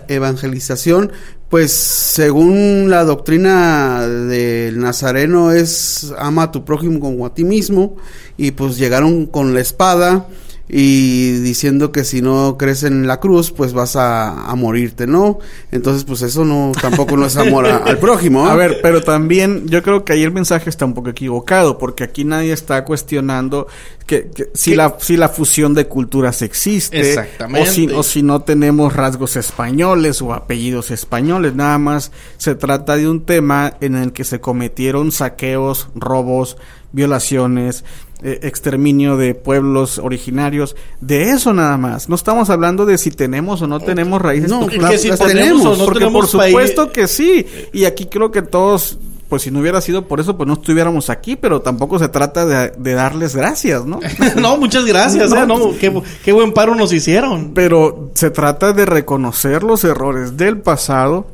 evangelización, 0.08 1.12
pues, 1.48 1.72
según 1.72 2.86
la 2.88 3.04
doctrina 3.04 4.06
del 4.06 4.78
nazareno 4.80 5.52
es 5.52 6.12
ama 6.18 6.44
a 6.44 6.50
tu 6.52 6.64
prójimo 6.64 6.98
como 7.00 7.26
a 7.26 7.34
ti 7.34 7.44
mismo, 7.44 7.96
y 8.36 8.50
pues 8.52 8.76
llegaron 8.78 9.26
con 9.26 9.54
la 9.54 9.60
espada 9.60 10.26
y 10.74 11.32
diciendo 11.40 11.92
que 11.92 12.02
si 12.02 12.22
no 12.22 12.56
crees 12.58 12.82
en 12.82 13.06
la 13.06 13.20
cruz, 13.20 13.50
pues 13.52 13.74
vas 13.74 13.94
a, 13.94 14.46
a 14.50 14.54
morirte, 14.56 15.06
¿no? 15.06 15.38
Entonces, 15.70 16.04
pues 16.04 16.22
eso 16.22 16.46
no, 16.46 16.72
tampoco 16.80 17.14
no 17.18 17.26
es 17.26 17.36
amor 17.36 17.66
a- 17.66 17.76
al 17.76 17.98
prójimo. 17.98 18.46
¿eh? 18.48 18.50
A 18.50 18.54
ver, 18.56 18.78
pero 18.82 19.02
también 19.02 19.68
yo 19.68 19.82
creo 19.82 20.02
que 20.06 20.14
ahí 20.14 20.22
el 20.22 20.32
mensaje 20.32 20.70
está 20.70 20.86
un 20.86 20.94
poco 20.94 21.10
equivocado, 21.10 21.76
porque 21.76 22.04
aquí 22.04 22.24
nadie 22.24 22.54
está 22.54 22.86
cuestionando 22.86 23.66
que, 24.06 24.30
que 24.34 24.48
si 24.54 24.70
¿Qué? 24.70 24.76
la 24.78 24.96
si 24.98 25.18
la 25.18 25.28
fusión 25.28 25.74
de 25.74 25.86
culturas 25.88 26.40
existe, 26.40 26.98
Exactamente. 27.00 27.68
o 27.68 27.70
si 27.70 27.86
o 27.88 28.02
si 28.02 28.22
no 28.22 28.40
tenemos 28.40 28.94
rasgos 28.96 29.36
españoles 29.36 30.22
o 30.22 30.32
apellidos 30.32 30.90
españoles, 30.90 31.54
nada 31.54 31.76
más 31.76 32.12
se 32.38 32.54
trata 32.54 32.96
de 32.96 33.06
un 33.10 33.26
tema 33.26 33.74
en 33.82 33.94
el 33.94 34.12
que 34.14 34.24
se 34.24 34.40
cometieron 34.40 35.12
saqueos, 35.12 35.88
robos, 35.94 36.56
violaciones, 36.92 37.84
eh, 38.22 38.38
exterminio 38.42 39.16
de 39.16 39.34
pueblos 39.34 39.98
originarios, 39.98 40.76
de 41.00 41.30
eso 41.30 41.52
nada 41.52 41.76
más. 41.76 42.08
No 42.08 42.14
estamos 42.14 42.50
hablando 42.50 42.86
de 42.86 42.98
si 42.98 43.10
tenemos 43.10 43.62
o 43.62 43.66
no 43.66 43.80
tenemos 43.80 44.22
raíces. 44.22 44.48
No, 44.50 44.66
que 44.66 44.98
si 44.98 45.08
las 45.08 45.18
tenemos 45.18 45.28
tenemos, 45.28 45.66
o 45.66 45.76
no 45.76 45.84
porque 45.84 45.98
tenemos 46.00 46.30
por 46.30 46.40
país- 46.40 46.52
supuesto 46.52 46.92
que 46.92 47.08
sí. 47.08 47.46
Y 47.72 47.84
aquí 47.84 48.06
creo 48.06 48.30
que 48.30 48.42
todos, 48.42 48.98
pues 49.28 49.42
si 49.42 49.50
no 49.50 49.60
hubiera 49.60 49.80
sido 49.80 50.06
por 50.06 50.20
eso, 50.20 50.36
pues 50.36 50.46
no 50.46 50.52
estuviéramos 50.54 51.10
aquí, 51.10 51.34
pero 51.36 51.62
tampoco 51.62 51.98
se 51.98 52.08
trata 52.08 52.46
de, 52.46 52.70
de 52.78 52.92
darles 52.94 53.34
gracias, 53.34 53.84
¿no? 53.86 53.98
no, 54.40 54.56
muchas 54.56 54.84
gracias, 54.84 55.30
No, 55.30 55.42
eh, 55.42 55.46
no, 55.46 55.78
qué, 55.80 56.02
qué 56.24 56.32
buen 56.32 56.52
paro 56.52 56.74
nos 56.74 56.92
hicieron. 56.92 57.52
pero 57.54 58.10
se 58.14 58.30
trata 58.30 58.72
de 58.72 58.86
reconocer 58.86 59.62
los 59.64 59.82
errores 59.84 60.36
del 60.36 60.58
pasado 60.58 61.26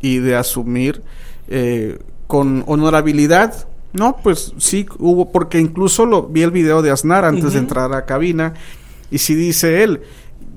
y 0.00 0.18
de 0.18 0.36
asumir 0.36 1.02
eh, 1.48 1.98
con 2.26 2.62
honorabilidad. 2.68 3.66
No, 3.92 4.16
pues 4.22 4.52
sí 4.58 4.86
hubo, 4.98 5.32
porque 5.32 5.58
incluso 5.58 6.06
lo 6.06 6.22
vi 6.24 6.42
el 6.42 6.50
video 6.52 6.80
de 6.82 6.90
Aznar 6.90 7.24
antes 7.24 7.52
de 7.54 7.58
entrar 7.58 7.92
a 7.92 8.06
cabina 8.06 8.54
y 9.10 9.18
sí 9.18 9.34
dice 9.34 9.82
él, 9.82 10.02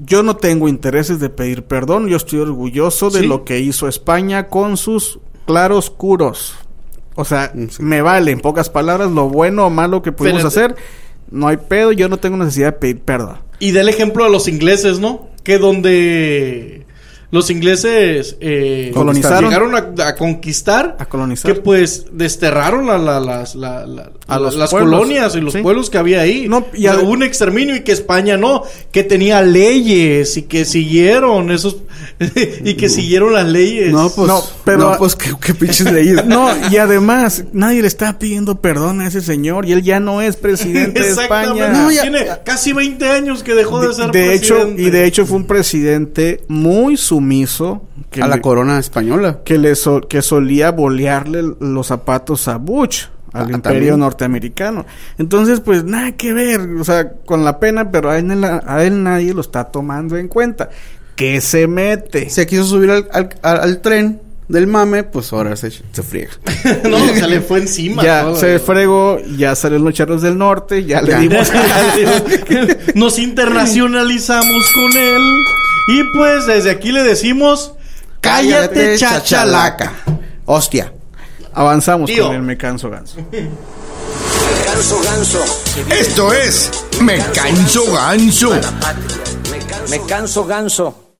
yo 0.06 0.22
no 0.24 0.36
tengo 0.38 0.68
intereses 0.68 1.20
de 1.20 1.30
pedir 1.30 1.63
perdón, 1.63 2.08
yo 2.08 2.18
estoy 2.18 2.40
orgulloso 2.40 3.10
de 3.10 3.22
Sí. 3.22 3.28
lo 3.28 3.44
que 3.44 3.60
hizo 3.60 3.88
España 3.88 4.48
con 4.50 4.78
sus 4.78 5.20
claroscuros. 5.46 6.56
O 7.16 7.25
sea, 7.25 7.52
Mm, 7.54 7.68
sí. 7.70 7.82
me 7.84 8.02
vale, 8.02 8.32
en 8.32 8.40
pocas 8.40 8.70
palabras, 8.70 9.12
lo 9.12 9.30
bueno 9.30 9.66
o 9.68 9.70
malo 9.70 10.02
que 10.02 10.12
pudimos 10.12 10.40
Pero- 10.40 10.48
hacer, 10.48 10.75
no 11.32 11.48
hay 11.48 11.58
pedo, 11.58 11.92
yo 11.92 12.10
no 12.10 12.18
tengo 12.18 12.38
necesidad 12.38 12.74
de 12.74 12.80
pedir 12.80 13.02
perdón. 13.02 13.38
Y 13.60 13.72
del 13.72 13.88
ejemplo 13.90 14.25
a 14.25 14.30
los 14.30 14.48
ingleses, 14.48 15.00
¿no? 15.00 15.28
Que 15.44 15.58
donde 15.58 16.83
los 17.34 17.50
ingleses 17.50 18.38
eh, 18.40 18.92
Colonizaron. 18.94 19.46
llegaron 19.50 19.75
a, 19.75 20.08
a 20.08 20.16
conquistar, 20.16 20.96
A 21.00 21.06
colonizar. 21.08 21.52
que 21.52 21.60
pues 21.60 22.06
desterraron 22.12 22.92
a, 22.92 22.98
la- 23.00 23.20
las, 23.20 23.56
la- 23.56 23.88
la- 23.88 24.12
A 24.28 24.40
los 24.40 24.56
las 24.56 24.70
pueblos. 24.70 25.00
colonias 25.00 25.36
y 25.36 25.42
los 25.42 25.54
Sí. 25.54 25.62
pueblos 25.63 25.90
que 25.90 25.98
había 25.98 26.22
ahí. 26.22 26.48
No, 26.48 26.68
y 26.75 26.86
O 26.88 26.94
sea, 26.94 27.02
un 27.04 27.24
exterminio 27.24 27.75
y 27.75 27.82
que 27.82 27.92
España 27.92 28.38
no, 28.38 28.62
que 28.92 29.04
tenía 29.04 29.42
leyes 29.42 30.38
y 30.38 30.44
que 30.44 30.63
siguieron 30.63 31.50
esos 31.52 31.78
y 32.63 32.75
que 32.75 32.88
siguieron 32.88 33.34
las 33.34 33.48
leyes. 33.48 33.92
No, 33.92 34.12
pues, 34.12 34.28
No, 34.28 34.42
pero- 34.63 34.92
no, 34.92 34.98
pues, 35.00 35.16
qué, 35.16 35.32
qué 35.44 35.56
pinches 35.56 35.92
leyes. 35.92 36.24
No, 36.34 36.50
y 36.72 36.78
además, 36.78 37.46
nadie 37.52 37.82
le 37.82 37.88
está 37.88 38.20
pidiendo 38.20 38.62
perdón 38.62 39.02
a 39.02 39.08
ese 39.08 39.22
señor 39.22 39.66
y 39.66 39.72
él 39.74 39.82
ya 39.82 40.00
no 40.00 40.22
es 40.22 40.36
presidente 40.36 41.02
de 41.02 41.10
Exactamente. 41.10 41.60
España. 41.63 41.82
No, 41.84 41.92
ya- 41.92 42.02
Tiene 42.04 42.28
casi 42.46 42.74
20 42.74 43.10
años 43.10 43.42
que 43.44 43.56
dejó 43.56 43.80
de, 43.80 43.92
ser 43.94 44.12
de 44.12 44.36
hecho, 44.36 44.54
presidente. 44.56 44.82
y 44.84 44.90
de 44.92 45.06
hecho 45.08 45.25
fue 45.25 45.38
un 45.38 45.46
presidente 45.46 46.44
muy 46.48 46.96
sumiso 46.96 47.23
que, 48.12 48.22
a 48.22 48.27
la 48.27 48.42
corona 48.42 48.80
española. 48.80 49.39
que, 49.44 49.58
le 49.58 49.75
so- 49.75 50.01
que 50.01 50.22
solía 50.22 50.72
bolearle 50.72 51.44
los 51.60 51.88
zapatos 51.88 52.48
a 52.48 52.58
Bush, 52.58 53.06
al 53.34 53.48
Ah, 53.48 53.51
imperio 53.51 53.62
también. 53.62 54.00
norteamericano. 54.00 54.86
Entonces, 55.18 55.60
pues 55.60 55.84
nada 55.84 56.12
que 56.12 56.34
ver, 56.34 56.62
o 56.80 56.84
sea, 56.84 57.13
con 57.25 57.44
la 57.44 57.60
pena, 57.60 57.89
pero 57.92 58.10
a 58.12 58.20
él, 58.20 58.44
a 58.44 58.84
él 58.84 59.01
nadie 59.03 59.34
lo 59.34 59.42
está 59.42 59.65
tomando 59.65 60.18
en 60.18 60.27
cuenta. 60.27 60.70
¿Qué 61.15 61.42
se 61.42 61.68
mete? 61.68 62.30
Se 62.30 62.46
quiso 62.46 62.63
subir 62.65 62.89
al, 62.92 63.08
al, 63.12 63.30
al- 63.42 63.60
al 63.62 63.82
tren 63.82 64.20
del 64.50 64.68
mame, 64.68 65.03
pues 65.03 65.32
ahora 65.34 65.56
se, 65.56 65.72
se 65.72 66.03
friega. 66.03 66.32
no, 66.89 67.00
se 67.08 67.27
le 67.27 67.39
fue 67.42 67.60
encima. 67.60 68.03
ya 68.03 68.24
todo. 68.24 68.36
se 68.36 68.60
fregó, 68.60 69.18
ya 69.38 69.56
salieron 69.56 69.86
los 69.86 69.94
charros 69.94 70.22
del 70.22 70.38
norte, 70.38 70.84
ya, 70.86 71.01
Ya. 71.01 71.18
le 71.20 71.27
dimos... 71.30 71.51
Nos 72.96 73.18
internacionalizamos 73.20 74.70
con 74.75 75.01
él. 75.01 75.22
Y 75.88 76.04
pues 76.13 76.46
desde 76.46 76.72
aquí 76.72 76.92
le 76.92 77.04
decimos: 77.04 77.74
Cállate, 78.22 78.98
chachalaca. 78.98 79.94
Hostia. 80.46 80.94
Avanzamos 81.54 82.10
Tío. 82.10 82.28
con 82.28 82.36
el 82.36 82.42
Me 82.42 82.58
Canso 82.58 82.90
Ganso. 82.90 83.18
Ganso, 84.66 85.02
ganso. 85.04 85.40
Esto 85.90 86.34
es 86.34 86.72
Me 87.02 87.18
Canso 87.18 87.94
Ganso. 87.94 88.52
Me 89.90 90.00
canso, 90.08 90.46
ganso. 90.46 91.16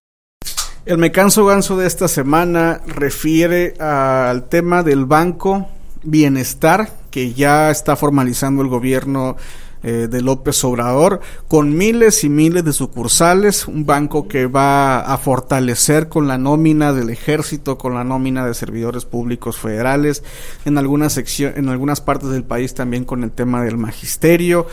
El 0.86 0.98
Me 0.98 1.12
Canso 1.12 1.46
Ganso 1.46 1.78
de 1.78 1.86
esta 1.86 2.08
semana 2.08 2.82
refiere 2.88 3.74
al 3.80 4.50
tema 4.50 4.82
del 4.84 5.06
Banco 5.06 5.68
Bienestar 6.04 6.90
que 7.12 7.34
ya 7.34 7.70
está 7.70 7.96
formalizando 7.96 8.62
el 8.64 8.70
gobierno 8.70 9.38
eh, 9.84 10.08
de 10.10 10.22
López 10.22 10.64
Obrador 10.64 11.20
con 11.48 11.76
miles 11.76 12.24
y 12.24 12.30
miles 12.30 12.64
de 12.64 12.74
sucursales, 12.74 13.68
un 13.68 13.86
banco 13.86 14.28
que 14.28 14.48
va 14.48 15.02
a 15.02 15.18
fortalecer 15.18 16.10
con 16.10 16.28
la 16.28 16.38
nómina 16.38 16.94
del 16.94 17.10
ejército, 17.10 17.78
con 17.78 17.94
la 17.94 18.04
nómina 18.04 18.46
de 18.46 18.54
servidores 18.54 19.06
públicos 19.06 19.58
federales, 19.58 20.24
en 20.66 20.78
algunas 20.78 21.14
secciones, 21.14 21.58
en 21.58 21.70
algunas 21.70 22.02
partes 22.02 22.30
del 22.30 22.44
país 22.44 22.74
también 22.74 23.06
con 23.06 23.24
el 23.24 23.32
tema 23.32 23.64
del 23.64 23.78
magisterio, 23.78 24.68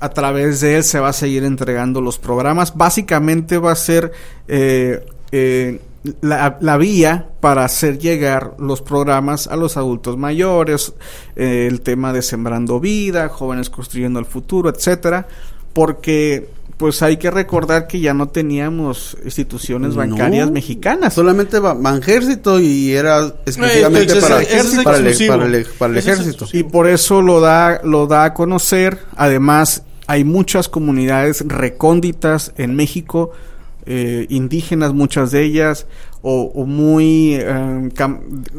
a 0.00 0.08
través 0.10 0.60
de 0.60 0.76
él 0.76 0.84
se 0.84 0.98
va 0.98 1.10
a 1.10 1.12
seguir 1.12 1.44
entregando 1.44 2.00
los 2.00 2.18
programas. 2.18 2.76
Básicamente 2.76 3.58
va 3.58 3.72
a 3.72 3.76
ser 3.76 4.12
eh, 4.48 5.06
eh, 5.32 5.80
la, 6.22 6.56
la 6.60 6.76
vía 6.78 7.28
para 7.40 7.64
hacer 7.64 7.98
llegar 7.98 8.54
los 8.58 8.80
programas 8.82 9.46
a 9.46 9.56
los 9.56 9.76
adultos 9.76 10.16
mayores, 10.16 10.92
eh, 11.36 11.66
el 11.70 11.80
tema 11.82 12.12
de 12.12 12.22
sembrando 12.22 12.80
vida, 12.80 13.28
jóvenes 13.28 13.68
construyendo 13.70 14.18
el 14.18 14.24
futuro, 14.26 14.70
etcétera, 14.70 15.28
porque 15.72 16.48
pues 16.78 17.02
hay 17.02 17.18
que 17.18 17.30
recordar 17.30 17.86
que 17.86 18.00
ya 18.00 18.14
no 18.14 18.30
teníamos 18.30 19.14
instituciones 19.22 19.94
bancarias 19.94 20.46
No. 20.46 20.52
mexicanas. 20.54 21.12
Solamente 21.12 21.58
Banjército 21.58 22.58
y 22.58 22.92
era 22.92 23.26
exclusivamente 23.44 24.16
es- 24.16 24.24
para, 24.24 24.40
ese 24.40 24.56
es 24.78 24.82
para, 24.82 24.96
el, 24.96 25.26
para 25.28 25.44
el- 25.44 25.66
para 25.78 25.92
el 25.92 25.98
Ese 25.98 26.12
es 26.12 26.20
ejército. 26.20 26.46
Y 26.54 26.62
por 26.62 26.86
eso 26.88 27.20
lo 27.20 27.40
da, 27.42 27.82
lo 27.84 28.06
da 28.06 28.24
a 28.24 28.32
conocer. 28.34 28.98
Además, 29.16 29.82
hay 30.06 30.24
muchas 30.24 30.70
comunidades 30.70 31.44
recónditas 31.46 32.52
en 32.56 32.74
México, 32.74 33.32
eh, 33.92 34.26
indígenas, 34.28 34.92
muchas 34.94 35.32
de 35.32 35.42
ellas, 35.42 35.86
o, 36.22 36.42
o 36.54 36.64
muy 36.64 37.34
eh, 37.34 37.88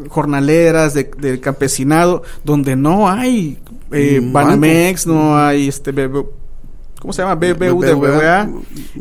jornaleras 0.10 0.94
de- 0.94 1.12
del 1.17 1.39
campesinado, 1.39 2.24
donde 2.44 2.76
no 2.76 3.08
hay 3.10 3.58
eh, 3.91 4.20
Banamex, 4.32 5.08
no 5.08 5.38
hay 5.38 5.67
este 5.67 5.91
¿Cómo 7.02 7.14
se 7.14 7.24
llama? 7.24 7.34
BBVA. 7.34 8.48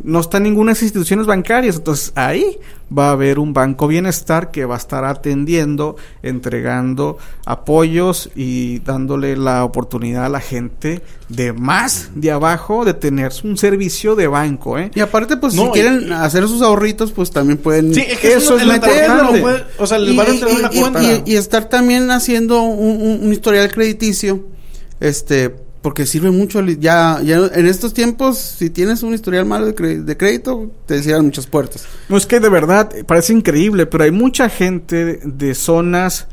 No 0.04 0.20
están 0.20 0.44
ninguna 0.44 0.72
instituciones 0.72 1.26
bancarias. 1.26 1.76
Entonces 1.76 2.12
ahí 2.14 2.56
va 2.96 3.08
a 3.08 3.10
haber 3.12 3.38
un 3.38 3.52
banco 3.52 3.86
bienestar 3.86 4.50
que 4.50 4.64
va 4.64 4.76
a 4.76 4.78
estar 4.78 5.04
atendiendo, 5.04 5.96
entregando 6.22 7.18
apoyos 7.44 8.30
y 8.34 8.78
dándole 8.78 9.36
la 9.36 9.64
oportunidad 9.64 10.24
a 10.24 10.28
la 10.30 10.40
gente 10.40 11.02
de 11.28 11.52
más 11.52 12.08
de 12.14 12.30
abajo 12.30 12.86
de 12.86 12.94
tener 12.94 13.32
un 13.44 13.58
servicio 13.58 14.16
de 14.16 14.28
banco. 14.28 14.78
¿eh? 14.78 14.90
Y 14.94 15.00
aparte, 15.00 15.36
pues 15.36 15.52
No, 15.54 15.64
si 15.64 15.68
y- 15.68 15.72
quieren 15.72 16.10
hacer 16.14 16.48
sus 16.48 16.62
ahorritos, 16.62 17.12
pues 17.12 17.30
también 17.30 17.58
pueden... 17.58 17.92
Sí, 17.94 18.00
es 18.08 18.18
que 18.18 18.32
Eso 18.32 18.56
es 18.56 18.62
importante. 18.64 19.42
no 19.42 19.50
o 19.78 19.86
sea, 19.86 19.98
les 19.98 20.16
van 20.16 20.26
a 20.26 20.30
entregar 20.30 20.58
una 20.58 20.70
cuenta. 20.70 21.02
y- 21.02 21.22
y 21.26 21.36
estar 21.36 21.68
también 21.68 22.10
haciendo 22.10 22.62
un, 22.62 23.02
un- 23.02 23.24
un 23.26 23.32
historial 23.32 23.70
crediticio, 23.70 24.46
este, 25.00 25.54
porque 25.82 26.06
sirve 26.06 26.30
mucho. 26.30 26.60
Ya, 26.62 27.20
ya 27.24 27.36
en 27.54 27.66
estos 27.66 27.94
tiempos, 27.94 28.38
si 28.38 28.70
tienes 28.70 29.02
un 29.02 29.14
historial 29.14 29.46
malo 29.46 29.66
de, 29.66 29.74
cre- 29.74 30.02
de 30.04 30.16
crédito, 30.16 30.70
te 30.86 31.02
cierran 31.02 31.24
muchas 31.26 31.46
puertas. 31.46 31.86
No 32.08 32.16
es 32.16 32.26
que 32.26 32.40
de 32.40 32.48
verdad 32.48 32.94
eh, 32.94 33.04
parece 33.04 33.32
increíble, 33.32 33.86
pero 33.86 34.04
hay 34.04 34.10
mucha 34.10 34.48
gente 34.48 35.20
de 35.24 35.54
zonas 35.54 36.26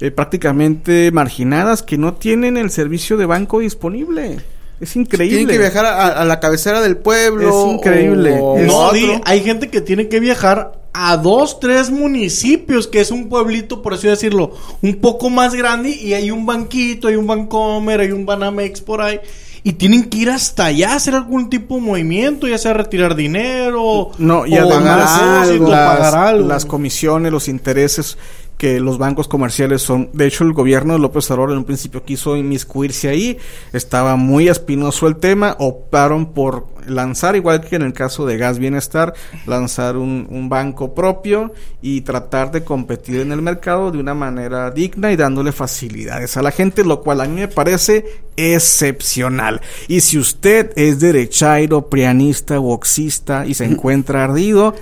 eh, 0.00 0.10
prácticamente 0.10 1.10
marginadas 1.12 1.82
que 1.82 1.98
no 1.98 2.14
tienen 2.14 2.56
el 2.56 2.70
servicio 2.70 3.16
de 3.16 3.26
banco 3.26 3.60
disponible. 3.60 4.38
Es 4.80 4.96
increíble. 4.96 5.36
Tienen 5.36 5.54
que 5.54 5.58
viajar 5.58 5.84
a, 5.84 6.08
a 6.08 6.24
la 6.24 6.40
cabecera 6.40 6.80
del 6.80 6.96
pueblo. 6.96 7.48
Es 7.68 7.74
increíble. 7.74 8.38
o- 8.40 8.58
No, 8.58 8.92
di, 8.92 9.06
hay 9.26 9.40
gente 9.42 9.68
que 9.68 9.82
tiene 9.82 10.08
que 10.08 10.20
viajar 10.20 10.79
a 10.92 11.16
dos, 11.16 11.60
tres 11.60 11.90
municipios, 11.90 12.86
que 12.86 13.00
es 13.00 13.10
un 13.10 13.28
pueblito, 13.28 13.82
por 13.82 13.94
así 13.94 14.08
decirlo, 14.08 14.54
un 14.82 14.96
poco 14.96 15.30
más 15.30 15.54
grande, 15.54 15.90
y 15.90 16.14
hay 16.14 16.30
un 16.30 16.46
banquito, 16.46 17.08
hay 17.08 17.16
un 17.16 17.26
Bancomer, 17.26 18.00
hay 18.00 18.12
un 18.12 18.26
Banamex 18.26 18.80
por 18.80 19.00
ahí, 19.00 19.20
y 19.62 19.72
tienen 19.74 20.04
que 20.04 20.18
ir 20.18 20.30
hasta 20.30 20.66
allá 20.66 20.92
a 20.92 20.96
hacer 20.96 21.14
algún 21.14 21.48
tipo 21.48 21.76
de 21.76 21.82
movimiento, 21.82 22.48
ya 22.48 22.58
sea 22.58 22.72
retirar 22.72 23.14
dinero, 23.14 24.10
No, 24.18 24.46
y 24.46 24.54
o 24.54 24.62
además 24.62 25.10
pagar 25.10 25.42
algo, 25.42 25.68
las, 25.68 25.96
pagar 25.96 26.14
algo. 26.28 26.48
las 26.48 26.64
comisiones, 26.64 27.30
los 27.30 27.46
intereses 27.48 28.16
que 28.60 28.78
los 28.78 28.98
bancos 28.98 29.26
comerciales 29.26 29.80
son. 29.80 30.10
De 30.12 30.26
hecho, 30.26 30.44
el 30.44 30.52
gobierno 30.52 30.92
de 30.92 30.98
López 30.98 31.30
Obrador 31.30 31.52
en 31.52 31.56
un 31.56 31.64
principio 31.64 32.04
quiso 32.04 32.36
inmiscuirse 32.36 33.08
ahí. 33.08 33.38
Estaba 33.72 34.16
muy 34.16 34.50
espinoso 34.50 35.08
el 35.08 35.16
tema. 35.16 35.56
Optaron 35.58 36.34
por 36.34 36.66
lanzar, 36.86 37.36
igual 37.36 37.62
que 37.62 37.76
en 37.76 37.82
el 37.82 37.94
caso 37.94 38.26
de 38.26 38.36
Gas 38.36 38.58
Bienestar, 38.58 39.14
lanzar 39.46 39.96
un, 39.96 40.26
un 40.28 40.50
banco 40.50 40.94
propio 40.94 41.54
y 41.80 42.02
tratar 42.02 42.50
de 42.50 42.62
competir 42.62 43.20
en 43.20 43.32
el 43.32 43.40
mercado 43.40 43.90
de 43.90 43.98
una 43.98 44.12
manera 44.12 44.70
digna 44.70 45.10
y 45.10 45.16
dándole 45.16 45.52
facilidades 45.52 46.36
a 46.36 46.42
la 46.42 46.50
gente, 46.50 46.84
lo 46.84 47.00
cual 47.00 47.22
a 47.22 47.24
mí 47.24 47.40
me 47.40 47.48
parece 47.48 48.04
excepcional. 48.36 49.62
Y 49.88 50.00
si 50.02 50.18
usted 50.18 50.72
es 50.76 51.00
derechairo, 51.00 51.88
prianista, 51.88 52.58
boxista 52.58 53.46
y 53.46 53.54
se 53.54 53.64
encuentra 53.70 54.24
ardido, 54.24 54.74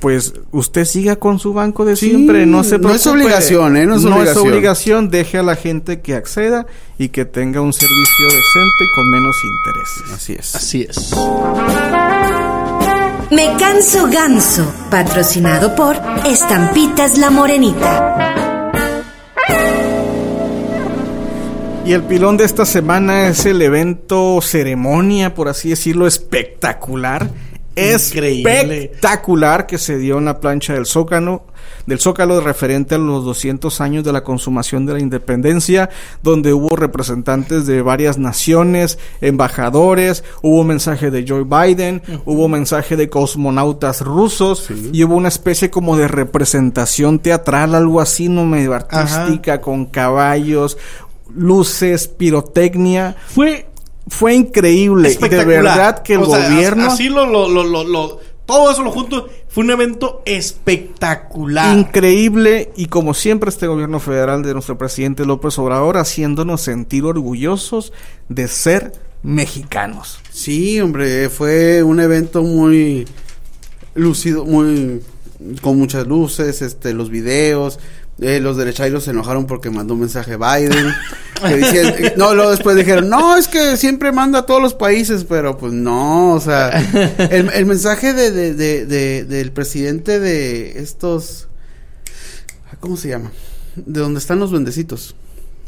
pues 0.00 0.32
usted 0.50 0.84
siga 0.84 1.16
con 1.16 1.38
su 1.38 1.52
banco 1.52 1.84
de 1.84 1.94
Sí, 1.96 2.08
siempre, 2.10 2.46
no 2.46 2.64
se 2.64 2.78
no 2.78 2.90
es 2.94 3.02
preocupe. 3.02 3.24
obligación, 3.24 3.76
¿eh? 3.76 3.86
No 3.86 3.96
es 3.96 4.04
obligación. 4.04 4.48
obligación, 4.48 5.10
deje 5.10 5.38
a 5.38 5.42
la 5.42 5.56
gente 5.56 6.00
que 6.00 6.14
acceda 6.14 6.66
y 6.98 7.08
que 7.10 7.24
tenga 7.24 7.60
un 7.60 7.72
servicio 7.72 8.26
decente 8.26 8.84
y 8.84 8.94
con 8.94 9.10
menos 9.10 9.36
intereses. 9.44 10.12
Así 10.14 10.32
es. 10.38 10.54
Así 10.54 10.86
es. 10.88 11.14
Me 13.30 13.56
canso 13.58 14.08
ganso, 14.10 14.72
patrocinado 14.90 15.76
por 15.76 15.96
Estampitas 16.26 17.16
La 17.18 17.30
Morenita. 17.30 18.32
Y 21.86 21.92
el 21.92 22.02
pilón 22.04 22.36
de 22.36 22.44
esta 22.44 22.64
semana 22.66 23.28
es 23.28 23.46
el 23.46 23.60
evento 23.62 24.40
ceremonia, 24.42 25.34
por 25.34 25.48
así 25.48 25.70
decirlo, 25.70 26.06
espectacular. 26.06 27.30
Increíble. 27.76 28.84
Espectacular 28.84 29.66
que 29.66 29.78
se 29.78 29.98
dio 29.98 30.18
en 30.18 30.24
la 30.26 30.40
plancha 30.40 30.74
del 30.74 30.86
Zócalo, 30.86 31.44
del 31.86 32.00
Zócalo 32.00 32.40
referente 32.40 32.96
a 32.96 32.98
los 32.98 33.24
200 33.24 33.80
años 33.80 34.04
de 34.04 34.12
la 34.12 34.24
consumación 34.24 34.86
de 34.86 34.94
la 34.94 35.00
independencia, 35.00 35.88
donde 36.22 36.52
hubo 36.52 36.76
representantes 36.76 37.66
de 37.66 37.82
varias 37.82 38.18
naciones, 38.18 38.98
embajadores, 39.20 40.24
hubo 40.42 40.64
mensaje 40.64 41.10
de 41.10 41.24
Joe 41.26 41.44
Biden, 41.44 42.02
hubo 42.24 42.48
mensaje 42.48 42.96
de 42.96 43.08
cosmonautas 43.08 44.00
rusos 44.02 44.68
y 44.92 45.04
hubo 45.04 45.14
una 45.14 45.28
especie 45.28 45.70
como 45.70 45.96
de 45.96 46.08
representación 46.08 47.18
teatral, 47.18 47.74
algo 47.74 48.00
así, 48.00 48.28
no 48.28 48.44
medio 48.46 48.74
artística, 48.74 49.60
con 49.60 49.86
caballos, 49.86 50.76
luces, 51.34 52.08
pirotecnia. 52.08 53.16
Fue 53.28 53.69
Fue 54.10 54.34
increíble. 54.34 55.08
De 55.08 55.14
Espectacular. 55.14 55.62
verdad 55.62 56.02
que 56.02 56.12
el 56.14 56.20
O 56.20 56.26
gobierno... 56.26 56.84
as- 56.86 56.92
Así 56.94 57.08
lo, 57.08 57.24
lo, 57.26 57.48
lo, 57.48 57.64
lo, 57.64 57.84
lo- 57.84 58.20
todo 58.44 58.70
eso 58.70 58.82
lo 58.82 58.90
junto. 58.90 59.28
Fue 59.48 59.64
un 59.64 59.70
evento 59.70 60.22
espectacular. 60.26 61.76
Increíble 61.76 62.70
y 62.76 62.86
como 62.86 63.14
siempre 63.14 63.48
este 63.50 63.66
gobierno 63.66 64.00
federal 64.00 64.42
de 64.42 64.52
nuestro 64.52 64.76
presidente 64.76 65.24
López 65.24 65.58
Obrador 65.58 65.96
haciéndonos 65.96 66.60
sentir 66.60 67.04
orgullosos 67.04 67.92
de 68.28 68.48
ser 68.48 68.92
mexicanos. 69.22 70.18
Sí, 70.30 70.80
hombre, 70.80 71.28
fue 71.28 71.82
un 71.82 72.00
evento 72.00 72.42
muy 72.42 73.06
lúcido, 73.94 74.44
muy 74.44 75.00
con 75.62 75.78
muchas 75.78 76.06
luces, 76.06 76.60
este, 76.62 76.92
los 76.92 77.10
videos. 77.10 77.78
Eh, 78.20 78.40
los 78.40 78.56
derechairos 78.56 79.04
se 79.04 79.10
enojaron 79.10 79.46
porque 79.46 79.70
mandó 79.70 79.94
un 79.94 80.00
mensaje 80.00 80.36
Biden. 80.36 80.92
que 81.46 81.56
decían- 81.56 81.94
no, 82.16 82.34
luego 82.34 82.50
después 82.50 82.76
dijeron, 82.76 83.08
no, 83.08 83.36
es 83.36 83.48
que 83.48 83.76
siempre 83.76 84.12
manda 84.12 84.40
a 84.40 84.46
todos 84.46 84.60
los 84.60 84.74
países, 84.74 85.24
pero 85.28 85.56
pues 85.56 85.72
no, 85.72 86.34
o 86.34 86.40
sea, 86.40 86.68
el, 87.30 87.50
el 87.52 87.66
mensaje 87.66 88.12
de, 88.12 88.30
de, 88.30 88.54
de, 88.54 88.84
de- 88.86 89.24
del 89.24 89.52
presidente 89.52 90.20
de 90.20 90.80
estos, 90.80 91.48
¿cómo 92.80 92.96
se 92.96 93.08
llama? 93.08 93.30
De 93.76 94.00
donde 94.00 94.18
están 94.18 94.38
los 94.38 94.50
duendecitos. 94.50 95.14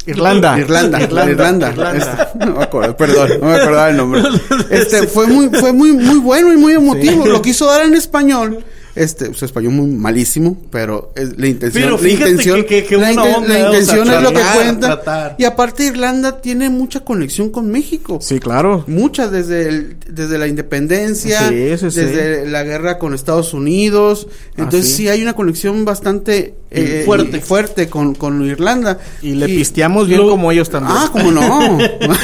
Irlanda. 0.04 0.58
Irlanda, 0.58 1.00
Irlanda. 1.00 1.30
Irlanda. 1.30 1.70
Irlanda. 1.70 1.96
Este, 2.32 2.44
no 2.46 2.56
me 2.56 2.64
acuerdo, 2.64 2.96
perdón, 2.96 3.30
no 3.40 3.46
me 3.46 3.54
acordaba 3.54 3.88
el 3.90 3.96
nombre. 3.96 4.20
Este 4.70 5.06
fue 5.06 5.28
muy, 5.28 5.48
fue 5.60 5.72
muy, 5.72 5.92
muy 5.92 6.18
bueno 6.18 6.52
y 6.52 6.56
muy 6.56 6.72
emotivo. 6.72 7.22
Sí. 7.24 7.30
Lo 7.30 7.40
quiso 7.40 7.66
dar 7.66 7.82
en 7.86 7.94
español. 7.94 8.64
Este, 8.94 9.32
su 9.32 9.44
español 9.46 9.72
muy 9.72 9.86
malísimo, 9.86 10.56
pero 10.70 11.12
es, 11.16 11.38
la 11.38 11.46
intención, 11.46 11.82
Pero 11.84 11.96
la 11.96 12.02
fíjate 12.02 12.30
intención, 12.30 12.56
que- 12.64 12.66
que- 12.66 12.84
que 12.84 12.96
la, 12.98 13.06
buena 13.12 13.22
inten- 13.22 13.36
onda, 13.36 13.48
la. 13.48 13.54
O 13.54 13.72
sea, 13.72 13.80
intención 13.80 14.10
es 14.12 14.22
lo 14.22 14.28
que 14.32 14.40
cuenta. 14.54 14.86
tratar. 14.86 15.34
Y 15.38 15.44
aparte 15.44 15.84
Irlanda 15.86 16.40
tiene 16.42 16.68
mucha 16.68 17.00
conexión 17.00 17.48
con 17.50 17.70
México. 17.70 18.18
Sí, 18.20 18.38
claro. 18.38 18.84
Muchas 18.86 19.30
desde 19.30 19.68
el- 19.68 19.96
desde 20.10 20.36
la 20.36 20.46
independencia, 20.46 21.48
Sí, 21.48 21.70
sí, 21.78 21.90
sí. 21.90 22.00
desde 22.00 22.46
la 22.46 22.64
guerra 22.64 22.98
con 22.98 23.14
Estados 23.14 23.54
Unidos. 23.54 24.26
Entonces 24.58 24.90
sí. 24.90 24.96
sí 25.04 25.08
hay 25.08 25.22
una 25.22 25.32
conexión 25.32 25.84
bastante 25.86 26.54
eh, 26.74 27.02
Fuerte. 27.04 27.40
fuerte 27.40 27.88
con, 27.88 28.14
con 28.14 28.44
Irlanda. 28.46 28.98
Y 29.22 29.32
le 29.34 29.46
pisteamos 29.46 30.06
bien 30.08 30.20
lo- 30.20 30.28
como 30.30 30.52
ellos 30.52 30.68
también. 30.70 30.96
Ah, 30.98 31.08
cómo 31.12 31.30
no. 31.30 31.78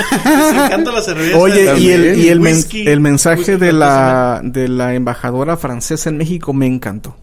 La 0.98 1.02
cerveza. 1.02 1.37
Oye, 1.38 1.78
y 1.78 1.90
el, 1.90 2.18
y 2.18 2.28
el, 2.28 2.40
men- 2.40 2.57
Whisky, 2.57 2.88
el 2.88 3.00
mensaje 3.00 3.38
whisky 3.40 3.57
de 3.57 3.72
la, 3.72 4.40
de 4.42 4.68
la 4.68 4.94
embajadora 4.94 5.57
francesa 5.57 6.09
en 6.09 6.16
México 6.16 6.52
me 6.59 6.66
encantó. 6.66 7.16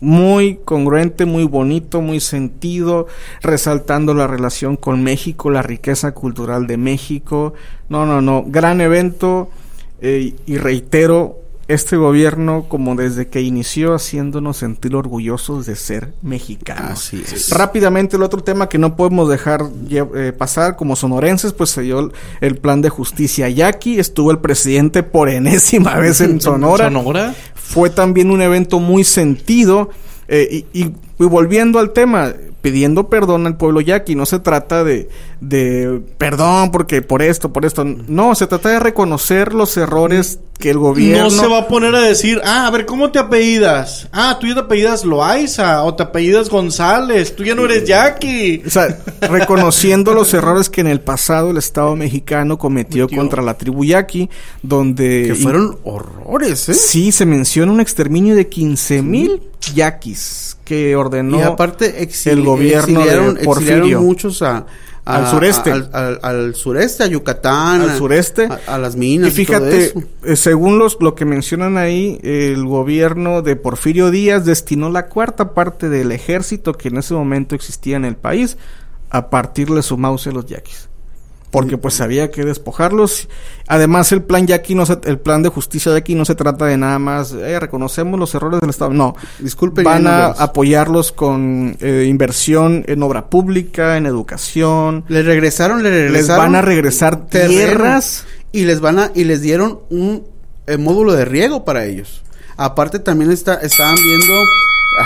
Muy 0.00 0.60
congruente, 0.64 1.24
muy 1.24 1.42
bonito, 1.42 2.00
muy 2.00 2.20
sentido, 2.20 3.08
resaltando 3.42 4.14
la 4.14 4.28
relación 4.28 4.76
con 4.76 5.02
México, 5.02 5.50
la 5.50 5.62
riqueza 5.62 6.12
cultural 6.12 6.68
de 6.68 6.76
México. 6.76 7.54
No, 7.88 8.06
no, 8.06 8.20
no, 8.20 8.44
gran 8.46 8.80
evento 8.80 9.50
eh, 10.00 10.34
y 10.46 10.58
reitero, 10.58 11.38
este 11.68 11.96
gobierno 11.98 12.64
como 12.66 12.96
desde 12.96 13.28
que 13.28 13.42
inició 13.42 13.94
haciéndonos 13.94 14.56
sentir 14.56 14.96
orgullosos 14.96 15.66
de 15.66 15.76
ser 15.76 16.14
mexicanos. 16.22 16.92
Así 16.92 17.22
es. 17.22 17.50
Rápidamente 17.50 18.16
el 18.16 18.22
otro 18.22 18.42
tema 18.42 18.70
que 18.70 18.78
no 18.78 18.96
podemos 18.96 19.28
dejar 19.28 19.64
eh, 19.90 20.32
pasar 20.36 20.76
como 20.76 20.96
sonorenses, 20.96 21.52
pues 21.52 21.68
se 21.68 21.82
dio 21.82 22.00
el, 22.00 22.12
el 22.40 22.56
plan 22.56 22.80
de 22.80 22.88
justicia 22.88 23.50
yaqui, 23.50 23.98
estuvo 23.98 24.30
el 24.30 24.38
presidente 24.38 25.02
por 25.02 25.28
enésima 25.28 25.96
vez 25.96 26.22
en 26.22 26.40
Sonora. 26.40 26.86
Sonora. 26.86 27.34
Fue 27.68 27.90
también 27.90 28.30
un 28.30 28.40
evento 28.40 28.80
muy 28.80 29.04
sentido 29.04 29.90
eh, 30.26 30.64
y, 30.72 30.80
y- 30.84 30.92
y 31.18 31.24
volviendo 31.24 31.78
al 31.78 31.92
tema, 31.92 32.32
pidiendo 32.60 33.08
perdón 33.08 33.46
al 33.46 33.56
pueblo 33.56 33.80
yaqui, 33.80 34.14
no 34.14 34.26
se 34.26 34.38
trata 34.40 34.82
de, 34.84 35.08
de 35.40 36.00
perdón 36.18 36.70
porque 36.72 37.02
por 37.02 37.22
esto, 37.22 37.52
por 37.52 37.64
esto, 37.64 37.84
no, 37.84 38.34
se 38.34 38.46
trata 38.46 38.70
de 38.70 38.80
reconocer 38.80 39.54
los 39.54 39.76
errores 39.76 40.40
que 40.58 40.70
el 40.70 40.78
gobierno... 40.78 41.24
No 41.24 41.30
se 41.30 41.46
va 41.46 41.58
a 41.58 41.68
poner 41.68 41.94
a 41.94 42.00
decir, 42.00 42.40
ah, 42.44 42.66
a 42.66 42.70
ver, 42.72 42.84
¿cómo 42.84 43.12
te 43.12 43.20
apellidas? 43.20 44.08
Ah, 44.12 44.38
tú 44.40 44.48
ya 44.48 44.54
te 44.54 44.60
apellidas 44.60 45.04
Loaiza 45.04 45.84
o 45.84 45.94
te 45.94 46.02
apellidas 46.02 46.48
González, 46.48 47.36
tú 47.36 47.44
ya 47.44 47.54
no 47.54 47.64
eres 47.64 47.84
Jackie. 47.84 48.62
O 48.66 48.70
sea, 48.70 48.98
reconociendo 49.20 50.14
los 50.14 50.34
errores 50.34 50.68
que 50.68 50.80
en 50.80 50.88
el 50.88 51.00
pasado 51.00 51.52
el 51.52 51.58
Estado 51.58 51.94
mexicano 51.94 52.58
cometió 52.58 53.04
Metió. 53.04 53.18
contra 53.18 53.40
la 53.40 53.54
tribu 53.54 53.84
yaqui, 53.84 54.28
donde... 54.62 55.26
que 55.28 55.34
fueron 55.36 55.78
horrores, 55.84 56.68
¿eh? 56.68 56.74
Sí, 56.74 57.12
se 57.12 57.24
menciona 57.24 57.70
un 57.70 57.80
exterminio 57.80 58.34
de 58.34 58.48
15 58.48 59.02
mil 59.02 59.42
yaquis 59.74 60.56
que 60.64 60.94
ordenó 60.96 61.38
y 61.38 61.42
aparte 61.42 62.00
exili- 62.06 62.32
el 62.32 62.42
gobierno 62.48 63.00
exiliaron, 63.00 63.34
de 63.34 63.44
Porfirio. 63.44 63.74
exiliaron 63.76 64.04
muchos 64.04 64.42
a, 64.42 64.66
a- 65.04 65.16
Al 65.16 65.30
sureste. 65.30 65.70
Al, 65.72 65.88
al- 65.92 66.18
al 66.22 66.54
sureste, 66.54 67.02
a 67.04 67.06
Yucatán. 67.06 67.80
Al 67.82 67.90
a- 67.90 67.96
sureste. 67.96 68.46
A, 68.66 68.74
a 68.74 68.78
las 68.78 68.94
minas. 68.96 69.30
Y 69.30 69.32
fíjate, 69.32 69.88
todo 69.90 70.00
eso. 70.00 70.08
eh, 70.24 70.36
según 70.36 70.78
los, 70.78 70.98
lo 71.00 71.14
que 71.14 71.24
mencionan 71.24 71.76
ahí, 71.78 72.18
el 72.22 72.64
gobierno 72.66 73.40
de 73.42 73.56
Porfirio 73.56 74.10
Díaz 74.10 74.44
destinó 74.44 74.90
la 74.90 75.06
cuarta 75.06 75.54
parte 75.54 75.88
del 75.88 76.12
ejército 76.12 76.74
que 76.74 76.88
en 76.88 76.98
ese 76.98 77.14
momento 77.14 77.54
existía 77.54 77.96
en 77.96 78.04
el 78.04 78.16
país 78.16 78.56
a 79.10 79.30
partirle 79.30 79.80
su 79.82 79.96
mouse 79.96 80.26
a 80.26 80.32
los 80.32 80.44
yaquis. 80.46 80.87
Porque 81.50 81.78
pues 81.78 82.00
había 82.02 82.30
que 82.30 82.44
despojarlos. 82.44 83.28
Además 83.66 84.12
el 84.12 84.22
plan 84.22 84.46
yaqui 84.46 84.74
no 84.74 84.84
se, 84.84 84.98
el 85.04 85.18
plan 85.18 85.42
de 85.42 85.48
justicia 85.48 85.90
de 85.92 85.98
aquí 85.98 86.14
no 86.14 86.24
se 86.26 86.34
trata 86.34 86.66
de 86.66 86.76
nada 86.76 86.98
más, 86.98 87.32
eh, 87.32 87.58
reconocemos 87.58 88.20
los 88.20 88.34
errores 88.34 88.60
del 88.60 88.68
Estado. 88.70 88.92
No, 88.92 89.16
Disculpen. 89.38 89.84
van 89.84 90.04
ya 90.04 90.26
a 90.26 90.30
apoyarlos 90.44 91.10
con 91.12 91.76
eh, 91.80 92.04
inversión 92.06 92.84
en 92.86 93.02
obra 93.02 93.30
pública, 93.30 93.96
en 93.96 94.04
educación. 94.06 95.04
Le 95.08 95.22
regresaron, 95.22 95.82
le 95.82 95.90
Les 95.90 96.02
regresaron. 96.10 96.44
van 96.44 96.54
a 96.54 96.62
regresar 96.62 97.26
tierras. 97.28 98.26
Y 98.52 98.64
les 98.64 98.80
van 98.80 98.98
a, 98.98 99.10
y 99.14 99.24
les 99.24 99.40
dieron 99.42 99.80
un 99.90 100.24
eh, 100.66 100.76
módulo 100.78 101.12
de 101.14 101.24
riego 101.24 101.64
para 101.64 101.84
ellos. 101.86 102.22
Aparte 102.56 102.98
también 102.98 103.30
está, 103.30 103.54
estaban 103.54 103.94
viendo, 103.94 104.32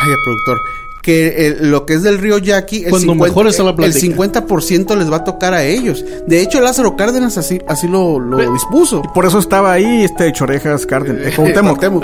ay, 0.00 0.10
el 0.10 0.18
productor, 0.24 0.60
que 1.02 1.46
el- 1.48 1.70
lo 1.70 1.84
que 1.84 1.94
es 1.94 2.02
del 2.02 2.18
río 2.18 2.38
Yaqui, 2.38 2.84
el, 2.84 2.90
Cuando 2.90 3.14
mejor 3.16 3.48
está 3.48 3.64
la 3.64 3.70
el 3.70 3.76
plática. 3.76 3.98
50% 3.98 4.96
les 4.96 5.10
va 5.12 5.16
a 5.16 5.24
tocar 5.24 5.52
a 5.52 5.64
ellos. 5.64 6.04
De 6.26 6.40
hecho, 6.40 6.60
Lázaro 6.60 6.96
Cárdenas 6.96 7.36
así, 7.38 7.60
así 7.66 7.88
lo, 7.88 8.20
dispuso. 8.52 9.02
Por 9.14 9.26
eso 9.26 9.38
estaba 9.40 9.72
ahí 9.72 10.04
este 10.04 10.30
Chorejas 10.32 10.86
Cárdenas. 10.86 11.26
eh. 11.26 11.32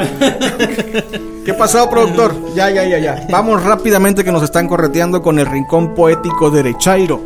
¿Qué 1.45 1.55
pasó, 1.55 1.89
productor? 1.89 2.35
Ya, 2.55 2.71
ya, 2.71 2.85
ya, 2.87 2.99
ya. 2.99 3.27
Vamos 3.31 3.63
rápidamente 3.63 4.25
que 4.25 4.33
nos 4.33 4.43
están 4.43 4.69
correteando 4.69 5.23
con 5.23 5.39
el 5.39 5.47
rincón 5.47 5.95
poético 5.95 6.51
derechairo, 6.51 7.21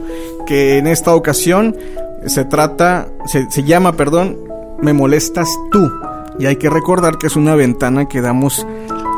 que 0.47 0.79
en 0.79 0.87
esta 0.87 1.15
ocasión 1.15 1.77
se 2.27 2.45
trata, 2.45 3.09
se, 3.27 3.51
se 3.51 3.65
llama, 3.65 3.93
perdón, 3.95 4.39
Me 4.81 4.93
molestas 4.93 5.49
tú. 5.71 5.91
Y 6.39 6.47
hay 6.47 6.57
que 6.57 6.69
recordar 6.71 7.19
que 7.19 7.27
es 7.29 7.37
una 7.37 7.55
ventana 7.55 8.09
que 8.09 8.21
damos 8.21 8.67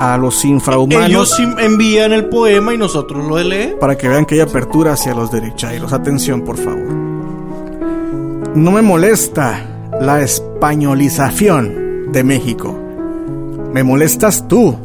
a 0.01 0.17
los 0.19 0.45
infrahumanos 0.45 1.09
Ellos 1.09 1.35
envían 1.59 2.13
el 2.13 2.27
poema 2.27 2.75
y 2.75 2.79
nosotros 2.79 3.25
lo 3.27 3.39
leemos. 3.43 3.79
para 3.81 3.97
que 3.97 4.09
vean 4.09 4.25
que 4.27 4.35
hay 4.37 4.41
apertura 4.41 4.93
hacia 4.93 5.15
los 5.15 5.31
derechairos. 5.31 5.93
Atención, 5.93 6.43
por 6.43 6.57
favor. 6.57 6.93
No 8.55 8.71
me 8.71 8.83
molesta 8.83 9.67
la 10.01 10.21
españolización 10.21 12.13
de 12.13 12.25
México. 12.25 12.77
Me 13.73 13.83
molestas 13.83 14.47
tú. 14.49 14.77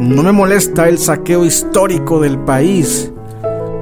No 0.00 0.22
me 0.22 0.32
molesta 0.32 0.88
el 0.88 0.98
saqueo 0.98 1.44
histórico 1.44 2.20
del 2.20 2.38
país. 2.38 3.10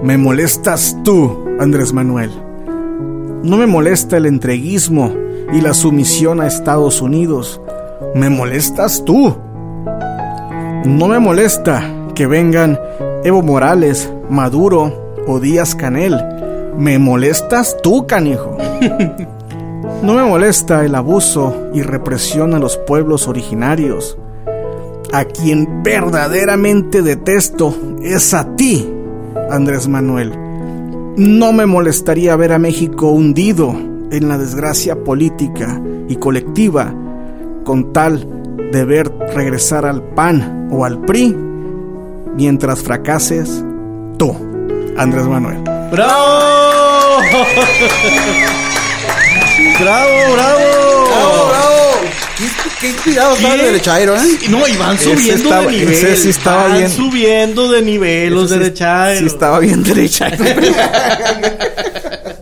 Me 0.02 0.16
molestas 0.16 0.96
tú, 1.04 1.44
Andrés 1.58 1.92
Manuel. 1.92 2.30
No 3.42 3.56
me 3.56 3.66
molesta 3.66 4.16
el 4.16 4.26
entreguismo 4.26 5.12
y 5.52 5.60
la 5.60 5.74
sumisión 5.74 6.40
a 6.40 6.46
Estados 6.46 7.00
Unidos. 7.02 7.60
Me 8.14 8.30
molestas 8.30 9.04
tú. 9.04 9.36
No 10.86 11.08
me 11.08 11.18
molesta 11.18 11.82
que 12.14 12.28
vengan 12.28 12.78
Evo 13.24 13.42
Morales, 13.42 14.10
Maduro 14.30 15.14
o 15.26 15.40
Díaz 15.40 15.74
Canel. 15.74 16.16
Me 16.78 16.98
molestas 16.98 17.76
tú, 17.82 18.06
canijo. 18.06 18.56
No 20.02 20.14
me 20.14 20.24
molesta 20.24 20.84
el 20.84 20.94
abuso 20.94 21.68
y 21.72 21.80
represión 21.80 22.54
a 22.54 22.58
los 22.58 22.76
pueblos 22.76 23.28
originarios. 23.28 24.18
A 25.12 25.24
quien 25.24 25.82
verdaderamente 25.82 27.02
detesto 27.02 27.74
es 28.02 28.34
a 28.34 28.56
ti, 28.56 28.88
Andrés 29.50 29.88
Manuel. 29.88 30.32
No 31.16 31.52
me 31.52 31.66
molestaría 31.66 32.36
ver 32.36 32.52
a 32.52 32.58
México 32.58 33.10
hundido 33.10 33.74
en 34.10 34.28
la 34.28 34.38
desgracia 34.38 35.02
política 35.02 35.80
y 36.08 36.16
colectiva 36.16 36.94
con 37.64 37.92
tal 37.92 38.28
de 38.70 38.84
ver 38.84 39.10
regresar 39.34 39.86
al 39.86 40.02
PAN 40.02 40.55
o 40.70 40.84
al 40.84 40.98
PRI 41.02 41.34
mientras 42.36 42.80
fracases 42.82 43.62
tú, 44.18 44.34
Andrés 44.96 45.24
Manuel. 45.26 45.58
¡Bravo! 45.90 47.20
¡Bravo, 49.80 50.32
bravo! 50.34 50.62
Qué 52.80 52.88
inspirado 52.90 53.34
está 53.36 53.54
el 53.54 53.60
¿Qué? 53.60 53.66
derechairo, 53.66 54.16
¿eh? 54.16 54.38
No, 54.50 54.68
y 54.68 54.76
van 54.76 54.96
Ese 54.96 55.04
subiendo 55.16 55.44
estaba- 55.44 55.62
de 55.62 55.72
nivel. 55.78 55.94
ese 55.94 56.16
sí 56.16 56.28
estaba 56.28 56.64
van 56.68 56.76
bien. 56.76 56.90
subiendo 56.90 57.72
de 57.72 57.82
nivel 57.82 58.34
los 58.34 58.50
derechairos. 58.50 59.18
Sí, 59.20 59.26
estaba 59.26 59.58
bien 59.60 59.82
derecha. 59.82 60.28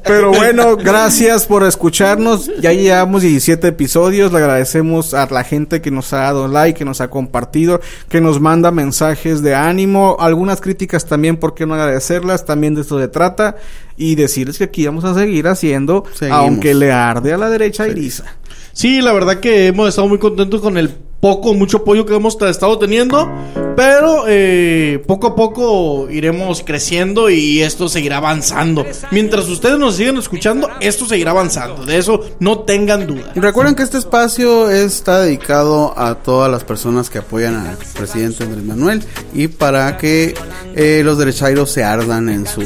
Pero 0.07 0.31
bueno, 0.31 0.77
gracias 0.77 1.47
por 1.47 1.65
escucharnos. 1.65 2.51
Ya 2.61 2.73
llevamos 2.73 3.23
17 3.23 3.69
episodios. 3.69 4.33
Le 4.33 4.39
agradecemos 4.39 5.15
a 5.15 5.27
la 5.31 5.45
gente 5.45 5.81
que 5.81 5.91
nos 5.91 6.13
ha 6.13 6.19
dado 6.19 6.47
like, 6.49 6.79
que 6.79 6.85
nos 6.85 7.01
ha 7.01 7.09
compartido, 7.09 7.81
que 8.09 8.21
nos 8.21 8.41
manda 8.41 8.71
mensajes 8.71 9.43
de 9.43 9.55
ánimo, 9.55 10.17
algunas 10.21 10.61
críticas 10.61 11.07
también, 11.07 11.37
¿por 11.39 11.55
qué 11.55 11.67
no 11.67 11.75
agradecerlas? 11.75 12.45
También 12.45 12.75
de 12.75 12.83
esto 12.83 13.01
se 13.01 13.09
trata. 13.09 13.57
Y 13.97 14.17
decirles 14.17 14.59
que 14.59 14.65
aquí 14.65 14.85
vamos 14.87 15.05
a 15.05 15.15
seguir 15.15 15.47
haciendo, 15.47 16.05
Seguimos. 16.15 16.41
aunque 16.41 16.75
le 16.75 16.93
arde 16.93 17.33
a 17.33 17.39
la 17.39 17.49
derecha 17.49 17.87
Irisa. 17.89 18.25
Sí, 18.75 19.01
la 19.01 19.13
verdad 19.13 19.39
que 19.39 19.69
hemos 19.69 19.89
estado 19.89 20.09
muy 20.09 20.19
contentos 20.19 20.61
con 20.61 20.77
el 20.77 20.91
poco, 21.25 21.55
mucho 21.55 21.79
apoyo 21.79 22.05
que 22.05 22.15
hemos 22.15 22.37
estado 22.43 22.79
teniendo. 22.79 23.33
Pero 23.77 24.25
eh, 24.29 25.03
poco 25.07 25.29
a 25.29 25.35
poco 25.35 26.09
iremos 26.11 26.63
creciendo 26.65 27.31
y 27.31 27.63
esto 27.63 27.89
seguirá 27.89 28.19
avanzando. 28.19 28.85
Mientras 29.11 29.49
ustedes 29.49 29.79
nos 29.79 29.97
sigan 29.97 30.17
escuchando, 30.17 30.69
esto 30.81 31.07
seguirá 31.07 31.31
avanzando. 31.31 31.87
De 31.87 31.99
eso 31.99 32.21
no 32.41 32.61
tengan 32.61 33.07
duda. 33.07 33.33
Recuerden 33.37 33.75
que 33.75 33.85
este 33.85 33.97
espacio 33.97 34.71
está 34.71 35.21
dedicado 35.21 35.99
a 35.99 36.17
todas 36.17 36.51
las 36.51 36.63
personas 36.63 37.11
que 37.11 37.19
apoyan 37.19 37.55
al 37.55 37.79
presidente 37.97 38.45
Andrés 38.45 38.65
Manuel 38.65 39.03
y 39.33 39.49
para 39.49 39.97
que 39.97 40.35
eh, 40.75 41.03
los 41.05 41.17
derechairos 41.17 41.71
se 41.71 41.85
ardan 41.85 42.29
en 42.29 42.47
su 42.47 42.63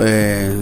eh, 0.00 0.52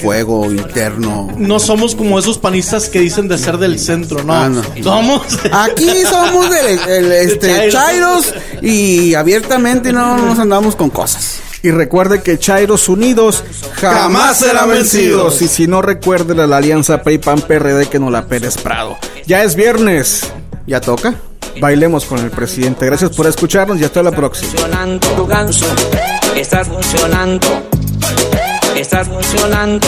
fuego 0.00 0.50
interno. 0.50 1.28
No 1.36 1.58
somos 1.58 1.94
como 1.94 2.18
esos 2.18 2.38
panistas 2.38 2.88
que 2.88 3.00
dicen 3.00 3.28
de 3.28 3.38
ser 3.38 3.58
del 3.58 3.78
centro, 3.78 4.22
no. 4.24 4.32
Ah, 4.32 4.48
no. 4.48 4.62
Somos. 4.82 5.22
Aquí 5.52 5.88
somos 6.10 6.50
de, 6.50 6.98
el- 6.98 7.12
este, 7.12 7.48
Chairos. 7.70 7.72
chairos 7.72 8.34
y 8.62 9.14
abiertamente 9.14 9.92
no 9.92 10.16
nos 10.18 10.38
andamos 10.38 10.76
con 10.76 10.90
cosas. 10.90 11.40
Y 11.62 11.70
recuerde 11.70 12.22
que 12.22 12.38
Chairos 12.38 12.88
Unidos 12.88 13.42
jamás 13.80 14.38
serán 14.38 14.68
vencidos. 14.70 15.42
Y 15.42 15.48
si 15.48 15.66
no, 15.66 15.82
recuerde 15.82 16.34
la 16.46 16.56
alianza 16.58 17.02
PRI-PAN-PRD 17.02 17.86
que 17.86 17.98
no 17.98 18.10
la 18.10 18.26
Pérez 18.26 18.56
Prado. 18.58 18.96
Ya 19.26 19.42
es 19.42 19.56
viernes. 19.56 20.22
¿Ya 20.66 20.80
toca? 20.80 21.14
Bailemos 21.60 22.04
con 22.04 22.18
el 22.18 22.30
presidente. 22.30 22.86
Gracias 22.86 23.10
por 23.16 23.26
escucharnos 23.26 23.80
y 23.80 23.84
hasta 23.84 24.02
la 24.02 24.12
próxima. 24.12 24.50
funcionando 24.52 25.08
tu 25.08 25.26
ganso, 25.26 25.64
estás 26.36 26.68
funcionando, 26.68 27.46
estás 28.80 29.08
funcionando. 29.08 29.86